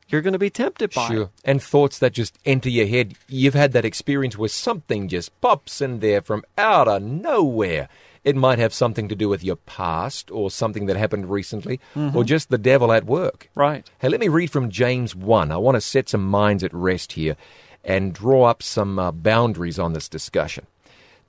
you're 0.08 0.22
going 0.22 0.34
to 0.34 0.40
be 0.40 0.52
tempted 0.52 0.94
by. 0.94 1.08
Sure. 1.08 1.32
And 1.44 1.60
thoughts 1.60 1.98
that 1.98 2.14
just 2.14 2.38
enter 2.46 2.70
your 2.70 2.86
head. 2.86 3.16
You've 3.28 3.56
had 3.56 3.72
that 3.72 3.86
experience 3.86 4.38
where 4.38 4.50
something 4.50 5.08
just 5.08 5.40
pops 5.42 5.82
in 5.82 6.00
there 6.00 6.22
from 6.22 6.44
out 6.60 6.88
of 6.88 7.02
nowhere. 7.02 7.90
It 8.26 8.36
might 8.36 8.60
have 8.60 8.74
something 8.74 9.08
to 9.08 9.16
do 9.16 9.30
with 9.30 9.44
your 9.44 9.56
past 9.56 10.32
or 10.32 10.52
something 10.52 10.88
that 10.88 10.98
happened 10.98 11.30
recently 11.30 11.80
mm-hmm. 11.96 12.18
or 12.18 12.24
just 12.24 12.50
the 12.50 12.58
devil 12.58 12.92
at 12.92 13.06
work. 13.06 13.50
Right. 13.56 13.90
Hey, 14.00 14.10
let 14.10 14.20
me 14.20 14.28
read 14.28 14.52
from 14.52 14.72
James 14.72 15.16
1. 15.16 15.52
I 15.52 15.58
want 15.58 15.76
to 15.76 15.82
set 15.82 16.10
some 16.10 16.26
minds 16.26 16.64
at 16.64 16.74
rest 16.74 17.14
here 17.14 17.38
and 17.84 18.14
draw 18.14 18.46
up 18.46 18.64
some 18.64 18.98
uh, 18.98 19.12
boundaries 19.12 19.78
on 19.78 19.94
this 19.94 20.10
discussion. 20.10 20.66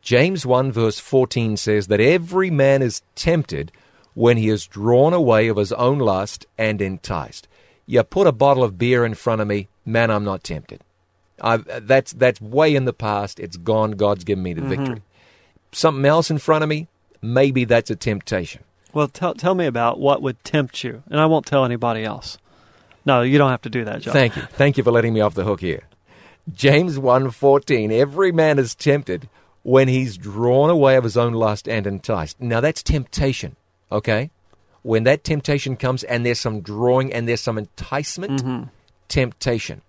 James 0.00 0.46
1 0.46 0.72
verse 0.72 0.98
14 0.98 1.56
says 1.56 1.88
that 1.88 2.00
every 2.00 2.50
man 2.50 2.80
is 2.80 3.02
tempted 3.14 3.72
when 4.14 4.38
he 4.38 4.48
is 4.48 4.66
drawn 4.66 5.12
away 5.12 5.48
of 5.48 5.58
his 5.58 5.72
own 5.72 5.98
lust 5.98 6.46
and 6.56 6.80
enticed. 6.80 7.46
You 7.84 8.02
put 8.02 8.26
a 8.26 8.32
bottle 8.32 8.64
of 8.64 8.78
beer 8.78 9.04
in 9.04 9.14
front 9.14 9.42
of 9.42 9.48
me, 9.48 9.68
man, 9.84 10.10
I'm 10.10 10.24
not 10.24 10.42
tempted. 10.42 10.80
I've, 11.40 11.86
that's 11.86 12.12
that's 12.14 12.40
way 12.40 12.74
in 12.74 12.86
the 12.86 12.94
past. 12.94 13.38
It's 13.38 13.58
gone. 13.58 13.92
God's 13.92 14.24
given 14.24 14.42
me 14.42 14.54
the 14.54 14.62
mm-hmm. 14.62 14.70
victory. 14.70 15.02
Something 15.72 16.04
else 16.04 16.30
in 16.30 16.38
front 16.38 16.62
of 16.62 16.68
me, 16.68 16.88
maybe 17.20 17.64
that's 17.64 17.90
a 17.90 17.96
temptation. 17.96 18.62
Well, 18.92 19.08
tell 19.08 19.34
tell 19.34 19.54
me 19.54 19.66
about 19.66 20.00
what 20.00 20.22
would 20.22 20.42
tempt 20.44 20.82
you, 20.82 21.02
and 21.10 21.20
I 21.20 21.26
won't 21.26 21.46
tell 21.46 21.64
anybody 21.64 22.04
else. 22.04 22.38
No, 23.04 23.22
you 23.22 23.38
don't 23.38 23.50
have 23.50 23.62
to 23.62 23.70
do 23.70 23.84
that, 23.84 24.00
John. 24.00 24.12
Thank 24.12 24.36
you. 24.36 24.42
Thank 24.42 24.76
you 24.78 24.84
for 24.84 24.90
letting 24.90 25.12
me 25.12 25.20
off 25.20 25.34
the 25.34 25.44
hook 25.44 25.60
here. 25.60 25.84
James 26.52 26.98
1:14 26.98 27.92
Every 27.92 28.32
man 28.32 28.58
is 28.58 28.74
tempted 28.74 29.28
when 29.62 29.88
he's 29.88 30.16
drawn 30.16 30.70
away 30.70 30.96
of 30.96 31.04
his 31.04 31.16
own 31.16 31.34
lust 31.34 31.68
and 31.68 31.86
enticed. 31.86 32.40
Now 32.40 32.60
that's 32.60 32.82
temptation, 32.82 33.56
okay? 33.92 34.30
when 34.86 35.02
that 35.02 35.24
temptation 35.24 35.76
comes 35.76 36.04
and 36.04 36.24
there's 36.24 36.38
some 36.38 36.60
drawing 36.60 37.12
and 37.12 37.28
there's 37.28 37.40
some 37.40 37.58
enticement, 37.58 38.40
mm-hmm. 38.40 38.68
temptation. 39.08 39.82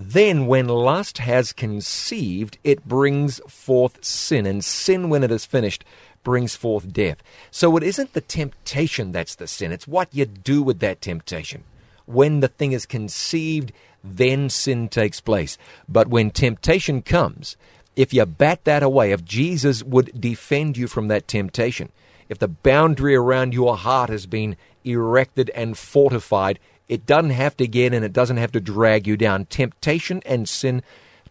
Then, 0.00 0.46
when 0.46 0.68
lust 0.68 1.18
has 1.18 1.52
conceived, 1.52 2.56
it 2.62 2.86
brings 2.86 3.40
forth 3.48 4.04
sin, 4.04 4.46
and 4.46 4.64
sin, 4.64 5.08
when 5.08 5.24
it 5.24 5.32
is 5.32 5.44
finished, 5.44 5.84
brings 6.22 6.54
forth 6.54 6.92
death. 6.92 7.20
So 7.50 7.76
it 7.76 7.82
isn't 7.82 8.12
the 8.12 8.20
temptation 8.20 9.10
that's 9.10 9.34
the 9.34 9.48
sin, 9.48 9.72
it's 9.72 9.88
what 9.88 10.14
you 10.14 10.24
do 10.24 10.62
with 10.62 10.78
that 10.78 11.00
temptation. 11.00 11.64
When 12.06 12.38
the 12.38 12.48
thing 12.48 12.70
is 12.70 12.86
conceived, 12.86 13.72
then 14.04 14.48
sin 14.50 14.88
takes 14.88 15.20
place. 15.20 15.58
But 15.88 16.06
when 16.06 16.30
temptation 16.30 17.02
comes, 17.02 17.56
if 17.96 18.14
you 18.14 18.24
bat 18.24 18.64
that 18.64 18.84
away, 18.84 19.10
if 19.10 19.24
Jesus 19.24 19.82
would 19.82 20.18
defend 20.20 20.76
you 20.76 20.86
from 20.86 21.08
that 21.08 21.26
temptation, 21.26 21.90
if 22.28 22.38
the 22.38 22.46
boundary 22.46 23.16
around 23.16 23.52
your 23.52 23.76
heart 23.76 24.10
has 24.10 24.26
been 24.26 24.56
erected 24.84 25.50
and 25.56 25.76
fortified, 25.76 26.60
it 26.88 27.06
doesn't 27.06 27.30
have 27.30 27.56
to 27.58 27.66
get 27.66 27.92
in, 27.92 28.02
it 28.02 28.12
doesn't 28.12 28.38
have 28.38 28.52
to 28.52 28.60
drag 28.60 29.06
you 29.06 29.16
down. 29.16 29.46
Temptation 29.46 30.22
and 30.24 30.48
sin, 30.48 30.82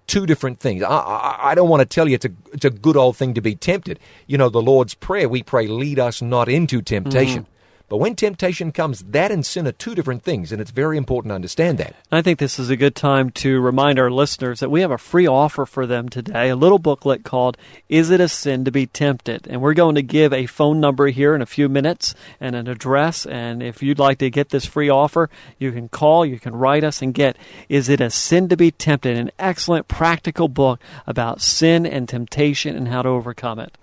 two 0.06 0.26
different 0.26 0.60
things. 0.60 0.84
I, 0.84 0.90
I, 0.90 1.52
I, 1.52 1.56
don't 1.56 1.70
want 1.70 1.82
to 1.82 1.86
tell 1.86 2.08
you 2.08 2.16
it's 2.16 2.26
a, 2.26 2.32
it's 2.54 2.66
a 2.66 2.70
good 2.70 2.96
old 2.96 3.18
thing 3.18 3.34
to 3.34 3.42
be 3.42 3.56
tempted. 3.56 4.00
You 4.28 4.38
know, 4.38 4.50
the 4.50 4.62
Lord's 4.62 4.94
Prayer, 4.94 5.28
we 5.28 5.44
pray, 5.44 5.68
lead 5.68 6.00
us 6.00 6.22
not 6.22 6.48
into 6.50 6.82
temptation. 6.82 7.44
Mm-hmm. 7.44 7.57
But 7.90 7.98
when 7.98 8.16
temptation 8.16 8.74
comes, 8.74 9.02
that 9.02 9.32
and 9.32 9.46
sin 9.46 9.66
are 9.66 9.72
two 9.72 9.96
different 9.96 10.22
things, 10.22 10.52
and 10.52 10.60
it's 10.60 10.72
very 10.72 10.98
important 10.98 11.32
to 11.32 11.36
understand 11.36 11.78
that. 11.78 11.96
I 12.12 12.22
think 12.22 12.38
this 12.38 12.60
is 12.60 12.70
a 12.70 12.76
good 12.76 12.96
time 12.96 13.30
to 13.32 13.62
remind 13.62 13.98
our 13.98 14.12
listeners 14.12 14.60
that 14.60 14.70
we 14.70 14.82
have 14.82 14.92
a 14.92 14.98
free 14.98 15.26
offer 15.26 15.66
for 15.66 15.88
them 15.88 16.10
today, 16.10 16.50
a 16.50 16.58
little 16.58 16.80
booklet 16.80 17.24
called 17.24 17.58
Is 17.88 18.10
It 18.10 18.20
a 18.20 18.28
Sin 18.28 18.66
to 18.66 18.72
Be 18.72 18.88
Tempted? 18.88 19.48
And 19.48 19.62
we're 19.62 19.74
going 19.74 19.96
to 19.96 20.02
give 20.02 20.34
a 20.34 20.48
phone 20.48 20.82
number 20.82 21.08
here 21.08 21.34
in 21.34 21.42
a 21.42 21.46
few 21.46 21.70
minutes 21.70 22.14
and 22.42 22.58
an 22.58 22.68
address. 22.68 23.26
And 23.26 23.64
if 23.64 23.82
you'd 23.82 24.00
like 24.00 24.18
to 24.18 24.30
get 24.30 24.50
this 24.50 24.66
free 24.66 24.90
offer, 24.90 25.30
you 25.58 25.72
can 25.72 25.88
call, 25.88 26.26
you 26.26 26.42
can 26.42 26.56
write 26.56 26.84
us 26.84 27.02
and 27.02 27.14
get 27.14 27.38
Is 27.70 27.88
It 27.88 28.02
a 28.02 28.10
Sin 28.10 28.50
to 28.50 28.58
Be 28.58 28.70
Tempted? 28.70 29.16
An 29.16 29.32
excellent 29.40 29.88
practical 29.88 30.50
book 30.50 30.82
about 31.06 31.40
sin 31.40 31.86
and 31.86 32.10
temptation 32.10 32.76
and 32.76 32.90
how 32.90 33.02
to 33.02 33.08
overcome 33.08 33.60
it. 33.60 33.78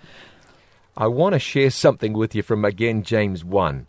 I 0.95 1.07
want 1.07 1.33
to 1.33 1.39
share 1.39 1.71
something 1.71 2.13
with 2.13 2.35
you 2.35 2.43
from 2.43 2.67
again 2.67 3.03
James 3.03 3.43
1. 3.43 3.87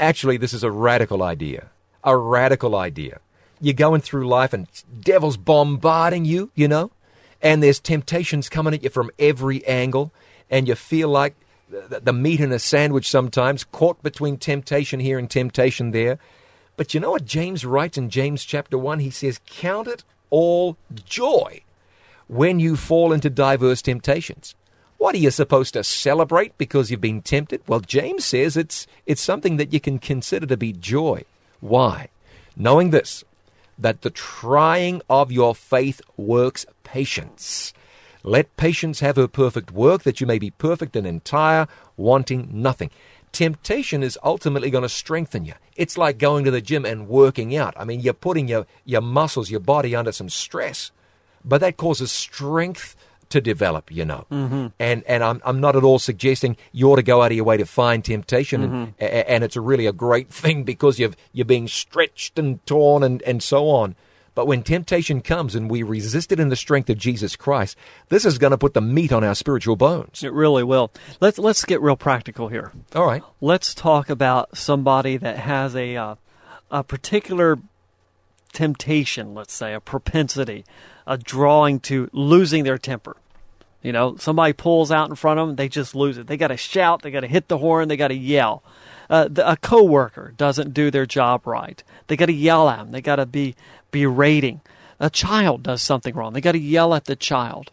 Actually, 0.00 0.38
this 0.38 0.54
is 0.54 0.64
a 0.64 0.70
radical 0.70 1.22
idea. 1.22 1.68
A 2.02 2.16
radical 2.16 2.74
idea. 2.74 3.20
You're 3.60 3.74
going 3.74 4.00
through 4.00 4.26
life 4.26 4.54
and 4.54 4.66
devil's 5.00 5.36
bombarding 5.36 6.24
you, 6.24 6.50
you 6.54 6.66
know, 6.66 6.90
and 7.42 7.62
there's 7.62 7.78
temptations 7.78 8.48
coming 8.48 8.72
at 8.72 8.82
you 8.82 8.88
from 8.88 9.10
every 9.18 9.64
angle, 9.66 10.10
and 10.48 10.66
you 10.66 10.74
feel 10.74 11.10
like 11.10 11.36
the 11.68 12.12
meat 12.14 12.40
in 12.40 12.50
a 12.50 12.58
sandwich 12.58 13.08
sometimes, 13.08 13.64
caught 13.64 14.02
between 14.02 14.38
temptation 14.38 15.00
here 15.00 15.18
and 15.18 15.30
temptation 15.30 15.90
there. 15.90 16.18
But 16.76 16.94
you 16.94 17.00
know 17.00 17.10
what 17.10 17.26
James 17.26 17.66
writes 17.66 17.98
in 17.98 18.08
James 18.08 18.42
chapter 18.42 18.78
1? 18.78 19.00
He 19.00 19.10
says, 19.10 19.38
Count 19.46 19.86
it 19.86 20.02
all 20.30 20.78
joy 21.04 21.62
when 22.26 22.58
you 22.58 22.74
fall 22.74 23.12
into 23.12 23.28
diverse 23.28 23.82
temptations. 23.82 24.54
What 25.00 25.14
are 25.14 25.18
you 25.18 25.30
supposed 25.30 25.72
to 25.72 25.82
celebrate 25.82 26.58
because 26.58 26.90
you've 26.90 27.00
been 27.00 27.22
tempted? 27.22 27.62
Well, 27.66 27.80
James 27.80 28.22
says 28.22 28.54
it's, 28.54 28.86
it's 29.06 29.22
something 29.22 29.56
that 29.56 29.72
you 29.72 29.80
can 29.80 29.98
consider 29.98 30.44
to 30.44 30.58
be 30.58 30.74
joy. 30.74 31.24
Why? 31.60 32.08
Knowing 32.54 32.90
this, 32.90 33.24
that 33.78 34.02
the 34.02 34.10
trying 34.10 35.00
of 35.08 35.32
your 35.32 35.54
faith 35.54 36.02
works 36.18 36.66
patience. 36.84 37.72
Let 38.24 38.54
patience 38.58 39.00
have 39.00 39.16
her 39.16 39.26
perfect 39.26 39.70
work, 39.70 40.02
that 40.02 40.20
you 40.20 40.26
may 40.26 40.38
be 40.38 40.50
perfect 40.50 40.94
and 40.94 41.06
entire, 41.06 41.66
wanting 41.96 42.50
nothing. 42.52 42.90
Temptation 43.32 44.02
is 44.02 44.18
ultimately 44.22 44.68
going 44.68 44.82
to 44.82 44.88
strengthen 44.90 45.46
you. 45.46 45.54
It's 45.76 45.96
like 45.96 46.18
going 46.18 46.44
to 46.44 46.50
the 46.50 46.60
gym 46.60 46.84
and 46.84 47.08
working 47.08 47.56
out. 47.56 47.72
I 47.78 47.86
mean, 47.86 48.00
you're 48.00 48.12
putting 48.12 48.48
your, 48.48 48.66
your 48.84 49.00
muscles, 49.00 49.50
your 49.50 49.60
body 49.60 49.96
under 49.96 50.12
some 50.12 50.28
stress, 50.28 50.90
but 51.42 51.62
that 51.62 51.78
causes 51.78 52.12
strength 52.12 52.96
to 53.30 53.40
develop, 53.40 53.90
you 53.90 54.04
know. 54.04 54.26
Mm-hmm. 54.30 54.66
And 54.78 55.02
and 55.04 55.24
I'm 55.24 55.40
I'm 55.44 55.60
not 55.60 55.76
at 55.76 55.84
all 55.84 55.98
suggesting 55.98 56.56
you 56.72 56.90
ought 56.90 56.96
to 56.96 57.02
go 57.02 57.22
out 57.22 57.32
of 57.32 57.36
your 57.36 57.44
way 57.44 57.56
to 57.56 57.66
find 57.66 58.04
temptation, 58.04 58.62
mm-hmm. 58.62 58.74
and, 58.98 59.28
and 59.28 59.44
it's 59.44 59.56
really 59.56 59.86
a 59.86 59.92
great 59.92 60.30
thing 60.32 60.64
because 60.64 60.98
you've 60.98 61.16
you're 61.32 61.46
being 61.46 61.68
stretched 61.68 62.38
and 62.38 62.64
torn 62.66 63.02
and 63.02 63.22
and 63.22 63.42
so 63.42 63.68
on. 63.68 63.96
But 64.34 64.46
when 64.46 64.62
temptation 64.62 65.22
comes 65.22 65.54
and 65.54 65.68
we 65.68 65.82
resist 65.82 66.30
it 66.30 66.38
in 66.38 66.48
the 66.48 66.56
strength 66.56 66.88
of 66.88 66.96
Jesus 66.96 67.34
Christ, 67.34 67.76
this 68.08 68.24
is 68.24 68.38
going 68.38 68.52
to 68.52 68.58
put 68.58 68.74
the 68.74 68.80
meat 68.80 69.12
on 69.12 69.24
our 69.24 69.34
spiritual 69.34 69.76
bones. 69.76 70.22
It 70.22 70.32
really 70.32 70.62
will. 70.62 70.92
Let's 71.20 71.38
let's 71.38 71.64
get 71.64 71.80
real 71.80 71.96
practical 71.96 72.48
here. 72.48 72.72
All 72.94 73.06
right. 73.06 73.22
Let's 73.40 73.74
talk 73.74 74.08
about 74.08 74.56
somebody 74.56 75.16
that 75.16 75.38
has 75.38 75.74
a 75.74 75.96
uh, 75.96 76.14
a 76.70 76.84
particular 76.84 77.58
temptation, 78.52 79.34
let's 79.34 79.52
say, 79.52 79.74
a 79.74 79.80
propensity, 79.80 80.64
a 81.06 81.18
drawing 81.18 81.80
to 81.80 82.08
losing 82.12 82.64
their 82.64 82.78
temper. 82.78 83.16
You 83.82 83.92
know, 83.92 84.16
somebody 84.16 84.52
pulls 84.52 84.90
out 84.92 85.08
in 85.08 85.16
front 85.16 85.40
of 85.40 85.48
them, 85.48 85.56
they 85.56 85.68
just 85.68 85.94
lose 85.94 86.18
it. 86.18 86.26
They 86.26 86.36
got 86.36 86.48
to 86.48 86.56
shout, 86.56 87.02
they 87.02 87.10
got 87.10 87.20
to 87.20 87.26
hit 87.26 87.48
the 87.48 87.58
horn, 87.58 87.88
they 87.88 87.96
got 87.96 88.08
to 88.08 88.14
yell. 88.14 88.62
Uh, 89.08 89.26
the, 89.28 89.50
a 89.50 89.56
coworker 89.56 90.34
doesn't 90.36 90.74
do 90.74 90.90
their 90.90 91.06
job 91.06 91.46
right. 91.46 91.82
They 92.06 92.16
got 92.16 92.26
to 92.26 92.32
yell 92.32 92.68
at 92.68 92.78
them. 92.78 92.92
They 92.92 93.00
got 93.00 93.16
to 93.16 93.26
be 93.26 93.56
berating. 93.90 94.60
A 95.00 95.10
child 95.10 95.62
does 95.62 95.82
something 95.82 96.14
wrong. 96.14 96.34
They 96.34 96.40
got 96.40 96.52
to 96.52 96.58
yell 96.58 96.94
at 96.94 97.06
the 97.06 97.16
child. 97.16 97.72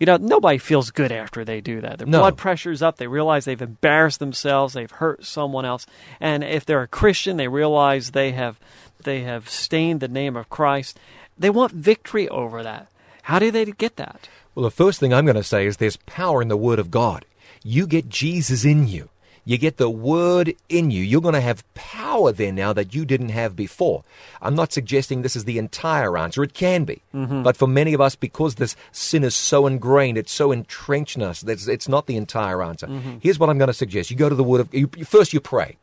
You 0.00 0.06
know, 0.06 0.16
nobody 0.16 0.58
feels 0.58 0.90
good 0.90 1.10
after 1.10 1.44
they 1.44 1.60
do 1.60 1.80
that. 1.80 1.98
Their 1.98 2.06
no. 2.06 2.20
blood 2.20 2.36
pressure's 2.36 2.82
up. 2.82 2.98
They 2.98 3.06
realize 3.06 3.44
they've 3.44 3.60
embarrassed 3.60 4.20
themselves. 4.20 4.74
They've 4.74 4.90
hurt 4.90 5.24
someone 5.24 5.64
else. 5.64 5.86
And 6.20 6.44
if 6.44 6.64
they're 6.64 6.82
a 6.82 6.88
Christian, 6.88 7.36
they 7.36 7.48
realize 7.48 8.10
they 8.10 8.32
have 8.32 8.60
they 9.04 9.20
have 9.20 9.48
stained 9.48 10.00
the 10.00 10.08
name 10.08 10.36
of 10.36 10.50
Christ. 10.50 10.98
They 11.38 11.50
want 11.50 11.72
victory 11.72 12.28
over 12.28 12.62
that. 12.62 12.88
How 13.22 13.38
do 13.38 13.50
they 13.50 13.64
get 13.66 13.96
that? 13.96 14.28
Well, 14.54 14.64
the 14.64 14.70
first 14.70 14.98
thing 14.98 15.12
I'm 15.12 15.24
going 15.24 15.36
to 15.36 15.42
say 15.44 15.66
is 15.66 15.76
there's 15.76 15.96
power 15.98 16.42
in 16.42 16.48
the 16.48 16.56
Word 16.56 16.78
of 16.78 16.90
God. 16.90 17.24
You 17.62 17.86
get 17.86 18.08
Jesus 18.08 18.64
in 18.64 18.88
you. 18.88 19.08
You 19.44 19.56
get 19.56 19.78
the 19.78 19.88
Word 19.88 20.54
in 20.68 20.90
you. 20.90 21.02
You're 21.02 21.22
going 21.22 21.34
to 21.34 21.40
have 21.40 21.64
power 21.74 22.32
there 22.32 22.52
now 22.52 22.74
that 22.74 22.94
you 22.94 23.06
didn't 23.06 23.30
have 23.30 23.56
before. 23.56 24.04
I'm 24.42 24.54
not 24.54 24.72
suggesting 24.72 25.22
this 25.22 25.36
is 25.36 25.44
the 25.44 25.58
entire 25.58 26.18
answer. 26.18 26.42
It 26.42 26.52
can 26.52 26.84
be. 26.84 27.00
Mm-hmm. 27.14 27.44
But 27.44 27.56
for 27.56 27.66
many 27.66 27.94
of 27.94 28.00
us, 28.00 28.14
because 28.14 28.56
this 28.56 28.76
sin 28.92 29.24
is 29.24 29.34
so 29.34 29.66
ingrained, 29.66 30.18
it's 30.18 30.32
so 30.32 30.52
entrenched 30.52 31.16
in 31.16 31.22
us, 31.22 31.40
that 31.40 31.66
it's 31.66 31.88
not 31.88 32.06
the 32.06 32.16
entire 32.16 32.62
answer. 32.62 32.88
Mm-hmm. 32.88 33.18
Here's 33.20 33.38
what 33.38 33.48
I'm 33.48 33.56
going 33.56 33.68
to 33.68 33.74
suggest. 33.74 34.10
You 34.10 34.18
go 34.18 34.28
to 34.28 34.34
the 34.34 34.44
Word 34.44 34.60
of 34.60 34.74
you, 34.74 34.86
First, 35.04 35.32
you 35.32 35.40
pray 35.40 35.78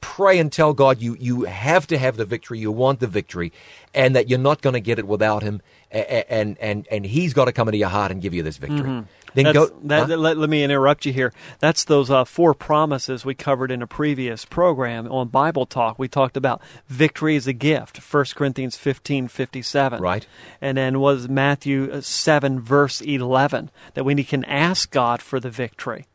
pray 0.00 0.38
and 0.38 0.50
tell 0.52 0.72
God 0.72 1.00
you, 1.00 1.16
you 1.18 1.44
have 1.44 1.86
to 1.88 1.98
have 1.98 2.16
the 2.16 2.24
victory, 2.24 2.58
you 2.58 2.70
want 2.72 3.00
the 3.00 3.06
victory, 3.06 3.52
and 3.94 4.16
that 4.16 4.28
you're 4.28 4.38
not 4.38 4.62
going 4.62 4.74
to 4.74 4.80
get 4.80 4.98
it 4.98 5.06
without 5.06 5.42
Him, 5.42 5.62
and, 5.90 6.56
and, 6.58 6.86
and 6.90 7.04
He's 7.06 7.34
got 7.34 7.46
to 7.46 7.52
come 7.52 7.68
into 7.68 7.78
your 7.78 7.88
heart 7.88 8.10
and 8.10 8.20
give 8.22 8.34
you 8.34 8.42
this 8.42 8.56
victory. 8.56 9.04
Then 9.34 9.44
That's- 9.44 9.68
go. 9.70 9.76
that, 9.84 10.08
huh? 10.08 10.16
let, 10.16 10.36
let 10.36 10.50
me 10.50 10.64
interrupt 10.64 11.06
you 11.06 11.12
here. 11.12 11.32
That's 11.60 11.84
those 11.84 12.10
uh, 12.10 12.24
four 12.24 12.52
promises 12.54 13.24
we 13.24 13.34
covered 13.34 13.70
in 13.70 13.80
a 13.82 13.86
previous 13.86 14.44
program 14.44 15.06
on 15.10 15.28
Bible 15.28 15.66
Talk. 15.66 15.98
We 15.98 16.08
talked 16.08 16.36
about 16.36 16.60
victory 16.88 17.36
is 17.36 17.46
a 17.46 17.52
gift, 17.52 17.98
1 17.98 18.24
Corinthians 18.34 18.76
fifteen 18.76 19.28
fifty 19.28 19.62
seven. 19.62 20.00
Right. 20.02 20.26
And 20.60 20.76
then 20.76 20.98
was 20.98 21.28
Matthew 21.28 21.90
uh, 21.92 22.00
7, 22.00 22.60
verse 22.60 23.00
11, 23.00 23.70
that 23.94 24.04
we 24.04 24.22
can 24.24 24.44
ask 24.46 24.90
God 24.90 25.22
for 25.22 25.38
the 25.38 25.50
victory. 25.50 26.06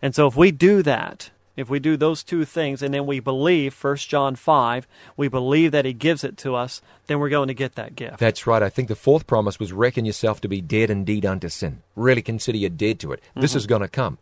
And 0.00 0.14
so 0.14 0.26
if 0.26 0.36
we 0.36 0.50
do 0.50 0.82
that, 0.82 1.30
if 1.56 1.70
we 1.70 1.78
do 1.78 1.96
those 1.96 2.22
two 2.22 2.44
things 2.44 2.82
and 2.82 2.92
then 2.92 3.06
we 3.06 3.20
believe 3.20 3.74
1 3.82 3.96
John 3.96 4.36
5, 4.36 4.86
we 5.16 5.28
believe 5.28 5.72
that 5.72 5.84
he 5.84 5.92
gives 5.92 6.22
it 6.22 6.36
to 6.38 6.54
us, 6.54 6.82
then 7.06 7.18
we're 7.18 7.28
going 7.28 7.48
to 7.48 7.54
get 7.54 7.74
that 7.76 7.96
gift. 7.96 8.18
That's 8.18 8.46
right. 8.46 8.62
I 8.62 8.68
think 8.68 8.88
the 8.88 8.94
fourth 8.94 9.26
promise 9.26 9.58
was 9.58 9.72
reckon 9.72 10.04
yourself 10.04 10.40
to 10.42 10.48
be 10.48 10.60
dead 10.60 10.90
indeed 10.90 11.24
unto 11.24 11.48
sin. 11.48 11.82
Really 11.94 12.22
consider 12.22 12.58
you 12.58 12.68
dead 12.68 13.00
to 13.00 13.12
it. 13.12 13.22
This 13.34 13.54
is 13.54 13.66
going 13.66 13.82
to 13.82 13.88
come. 13.88 14.18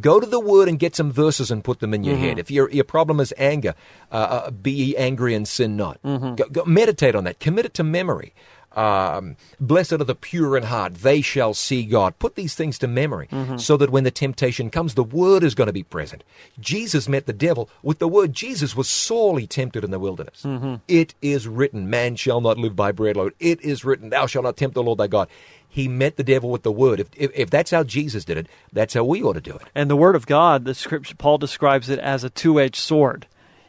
Go 0.00 0.18
to 0.18 0.26
the 0.26 0.40
Word 0.40 0.68
and 0.68 0.78
get 0.78 0.96
some 0.96 1.12
verses 1.12 1.50
and 1.50 1.62
put 1.62 1.80
them 1.80 1.92
in 1.92 2.02
your 2.02 2.16
head. 2.16 2.38
If 2.38 2.50
your 2.50 2.70
your 2.70 2.84
problem 2.84 3.20
is 3.20 3.34
anger, 3.36 3.74
uh, 4.10 4.14
uh, 4.14 4.50
be 4.50 4.72
ye 4.72 4.96
angry 4.96 5.34
and 5.34 5.46
sin 5.46 5.76
not. 5.76 6.00
Go, 6.02 6.48
go, 6.50 6.64
meditate 6.64 7.14
on 7.14 7.24
that. 7.24 7.38
Commit 7.38 7.66
it 7.66 7.74
to 7.74 7.84
memory. 7.84 8.34
Um, 8.78 9.36
Blessed 9.58 9.94
are 9.94 10.04
the 10.04 10.14
pure 10.14 10.56
in 10.56 10.62
heart; 10.62 10.94
they 10.94 11.20
shall 11.20 11.52
see 11.52 11.84
God. 11.84 12.16
Put 12.20 12.36
these 12.36 12.54
things 12.54 12.78
to 12.78 12.86
memory, 12.86 13.28
so 13.56 13.76
that 13.76 13.90
when 13.90 14.04
the 14.04 14.12
temptation 14.12 14.70
comes, 14.70 14.94
the 14.94 15.02
Word 15.02 15.42
is 15.42 15.56
going 15.56 15.66
to 15.66 15.72
be 15.72 15.82
present. 15.82 16.22
Jesus 16.60 17.08
met 17.08 17.26
the 17.26 17.32
devil 17.32 17.68
with 17.82 17.98
the 17.98 18.06
Word. 18.06 18.32
Jesus 18.32 18.76
was 18.76 18.88
sorely 18.88 19.48
tempted 19.48 19.82
in 19.82 19.90
the 19.90 19.98
wilderness. 19.98 20.46
It 20.86 21.14
is 21.20 21.48
written, 21.48 21.90
"Man 21.90 22.14
shall 22.14 22.40
not 22.40 22.56
live 22.56 22.76
by 22.76 22.92
bread 22.92 23.16
alone." 23.16 23.32
It 23.40 23.60
is 23.62 23.84
written, 23.84 24.10
"Thou 24.10 24.26
shalt 24.26 24.44
not 24.44 24.56
tempt 24.56 24.74
the 24.74 24.82
Lord 24.82 24.98
thy 24.98 25.08
God." 25.08 25.28
He 25.68 25.88
met 25.88 26.16
the 26.16 26.24
devil 26.24 26.48
with 26.48 26.62
the 26.62 26.72
Word. 26.72 27.00
If, 27.00 27.08
if, 27.16 27.30
if 27.34 27.50
that's 27.50 27.72
how 27.72 27.82
Jesus 27.82 28.24
did 28.24 28.38
it, 28.38 28.46
that's 28.72 28.94
how 28.94 29.04
we 29.04 29.22
ought 29.22 29.34
to 29.34 29.40
do 29.40 29.54
it. 29.56 29.66
And 29.74 29.90
the 29.90 29.96
Word 29.96 30.16
of 30.16 30.26
God, 30.26 30.64
the 30.64 30.74
scripture, 30.74 31.14
Paul 31.14 31.36
describes 31.36 31.90
it 31.90 31.98
as 31.98 32.24
a 32.24 32.30
two 32.30 32.58
edged 32.58 32.76
sword. 32.76 33.26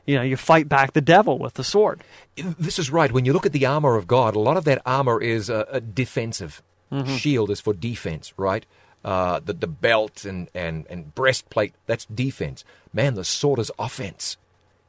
You 0.09 0.15
know, 0.15 0.23
you 0.23 0.37
fight 0.37 0.67
back 0.67 0.93
the 0.93 1.01
devil 1.01 1.37
with 1.37 1.53
the 1.53 1.63
sword. 1.63 2.01
This 2.35 2.79
is 2.79 2.89
right. 2.89 3.11
When 3.11 3.25
you 3.25 3.31
look 3.31 3.45
at 3.45 3.51
the 3.51 3.67
armor 3.67 3.95
of 3.95 4.07
God, 4.07 4.35
a 4.35 4.39
lot 4.39 4.57
of 4.57 4.63
that 4.63 4.81
armor 4.83 5.21
is 5.21 5.51
uh, 5.51 5.65
a 5.69 5.79
defensive. 5.79 6.63
Shield 7.05 7.51
is 7.51 7.61
for 7.61 7.75
defense, 7.75 8.33
right? 8.35 8.65
Uh, 9.05 9.39
the 9.39 9.53
the 9.53 9.67
belt 9.67 10.25
and, 10.25 10.49
and, 10.55 10.87
and 10.89 11.13
breastplate 11.13 11.75
that's 11.85 12.05
defense. 12.05 12.65
Man, 12.91 13.13
the 13.13 13.23
sword 13.23 13.59
is 13.59 13.69
offense. 13.77 14.37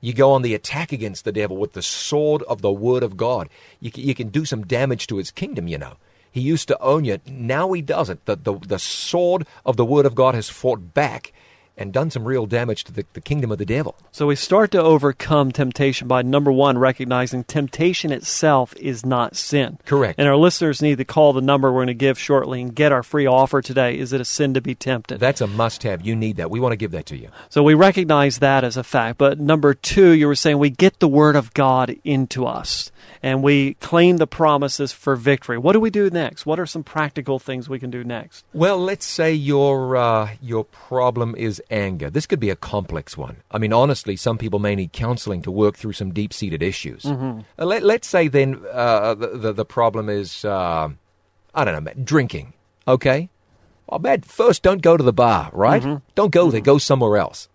You 0.00 0.14
go 0.14 0.32
on 0.32 0.40
the 0.40 0.54
attack 0.54 0.90
against 0.90 1.26
the 1.26 1.32
devil 1.32 1.58
with 1.58 1.74
the 1.74 1.82
sword 1.82 2.42
of 2.44 2.62
the 2.62 2.72
word 2.72 3.02
of 3.02 3.18
God. 3.18 3.50
You 3.78 3.90
can, 3.90 4.02
you 4.02 4.14
can 4.14 4.30
do 4.30 4.46
some 4.46 4.64
damage 4.64 5.06
to 5.08 5.18
his 5.18 5.30
kingdom. 5.30 5.68
You 5.68 5.76
know, 5.76 5.96
he 6.32 6.40
used 6.40 6.66
to 6.68 6.80
own 6.80 7.04
you. 7.04 7.18
Now 7.26 7.70
he 7.72 7.82
doesn't. 7.82 8.24
The 8.24 8.36
the, 8.36 8.54
the 8.54 8.78
sword 8.78 9.46
of 9.66 9.76
the 9.76 9.84
word 9.84 10.06
of 10.06 10.14
God 10.14 10.34
has 10.34 10.48
fought 10.48 10.94
back 10.94 11.34
and 11.80 11.92
done 11.92 12.10
some 12.10 12.24
real 12.24 12.46
damage 12.46 12.84
to 12.84 12.92
the, 12.92 13.06
the 13.14 13.20
kingdom 13.20 13.50
of 13.50 13.58
the 13.58 13.64
devil. 13.64 13.96
So 14.12 14.26
we 14.26 14.36
start 14.36 14.70
to 14.72 14.82
overcome 14.82 15.50
temptation 15.50 16.06
by 16.06 16.22
number 16.22 16.52
one, 16.52 16.76
recognizing 16.76 17.44
temptation 17.44 18.12
itself 18.12 18.76
is 18.76 19.04
not 19.04 19.34
sin. 19.34 19.78
Correct. 19.86 20.18
And 20.18 20.28
our 20.28 20.36
listeners 20.36 20.82
need 20.82 20.98
to 20.98 21.04
call 21.04 21.32
the 21.32 21.40
number 21.40 21.72
we're 21.72 21.78
going 21.78 21.86
to 21.88 21.94
give 21.94 22.18
shortly 22.18 22.60
and 22.60 22.74
get 22.74 22.92
our 22.92 23.02
free 23.02 23.26
offer 23.26 23.62
today. 23.62 23.98
Is 23.98 24.12
it 24.12 24.20
a 24.20 24.24
sin 24.26 24.52
to 24.54 24.60
be 24.60 24.74
tempted? 24.74 25.18
That's 25.18 25.40
a 25.40 25.46
must 25.46 25.82
have. 25.84 26.06
You 26.06 26.14
need 26.14 26.36
that. 26.36 26.50
We 26.50 26.60
want 26.60 26.72
to 26.72 26.76
give 26.76 26.90
that 26.90 27.06
to 27.06 27.16
you. 27.16 27.30
So 27.48 27.62
we 27.62 27.74
recognize 27.74 28.38
that 28.38 28.62
as 28.62 28.76
a 28.76 28.84
fact. 28.84 29.16
But 29.16 29.40
number 29.40 29.72
two, 29.72 30.10
you 30.10 30.26
were 30.26 30.34
saying 30.34 30.58
we 30.58 30.70
get 30.70 31.00
the 31.00 31.08
Word 31.08 31.34
of 31.34 31.54
God 31.54 31.96
into 32.04 32.44
us 32.44 32.92
and 33.22 33.42
we 33.42 33.74
claim 33.74 34.16
the 34.18 34.26
promises 34.26 34.92
for 34.92 35.16
victory. 35.16 35.58
What 35.58 35.72
do 35.72 35.80
we 35.80 35.90
do 35.90 36.10
next? 36.10 36.46
What 36.46 36.58
are 36.60 36.66
some 36.66 36.82
practical 36.82 37.38
things 37.38 37.68
we 37.68 37.78
can 37.78 37.90
do 37.90 38.04
next? 38.04 38.44
Well, 38.52 38.78
let's 38.78 39.06
say 39.06 39.32
your 39.32 39.96
uh, 39.96 40.30
your 40.40 40.64
problem 40.64 41.34
is 41.36 41.62
anger. 41.70 42.10
This 42.10 42.26
could 42.26 42.40
be 42.40 42.50
a 42.50 42.56
complex 42.56 43.16
one. 43.16 43.38
I 43.50 43.58
mean, 43.58 43.72
honestly, 43.72 44.16
some 44.16 44.38
people 44.38 44.58
may 44.58 44.74
need 44.74 44.92
counseling 44.92 45.42
to 45.42 45.50
work 45.50 45.76
through 45.76 45.92
some 45.92 46.12
deep 46.12 46.32
seated 46.32 46.62
issues. 46.62 47.04
Uh, 47.58 47.64
let, 47.64 47.82
let's 47.82 48.08
say 48.08 48.28
then 48.28 48.60
uh, 48.72 49.14
the, 49.14 49.28
the 49.28 49.52
the 49.52 49.64
problem 49.64 50.08
is 50.08 50.44
uh, 50.44 50.88
I 51.54 51.64
don't 51.64 51.84
know, 51.84 51.92
drinking. 52.04 52.54
Okay, 52.88 53.30
well, 53.86 54.00
man, 54.00 54.22
first 54.22 54.62
don't 54.62 54.82
go 54.82 54.96
to 54.96 55.02
the 55.02 55.12
bar, 55.12 55.50
right? 55.52 56.00
Don't 56.14 56.32
go 56.32 56.50
there. 56.50 56.60
Go 56.60 56.78
somewhere 56.78 57.16
else. 57.18 57.48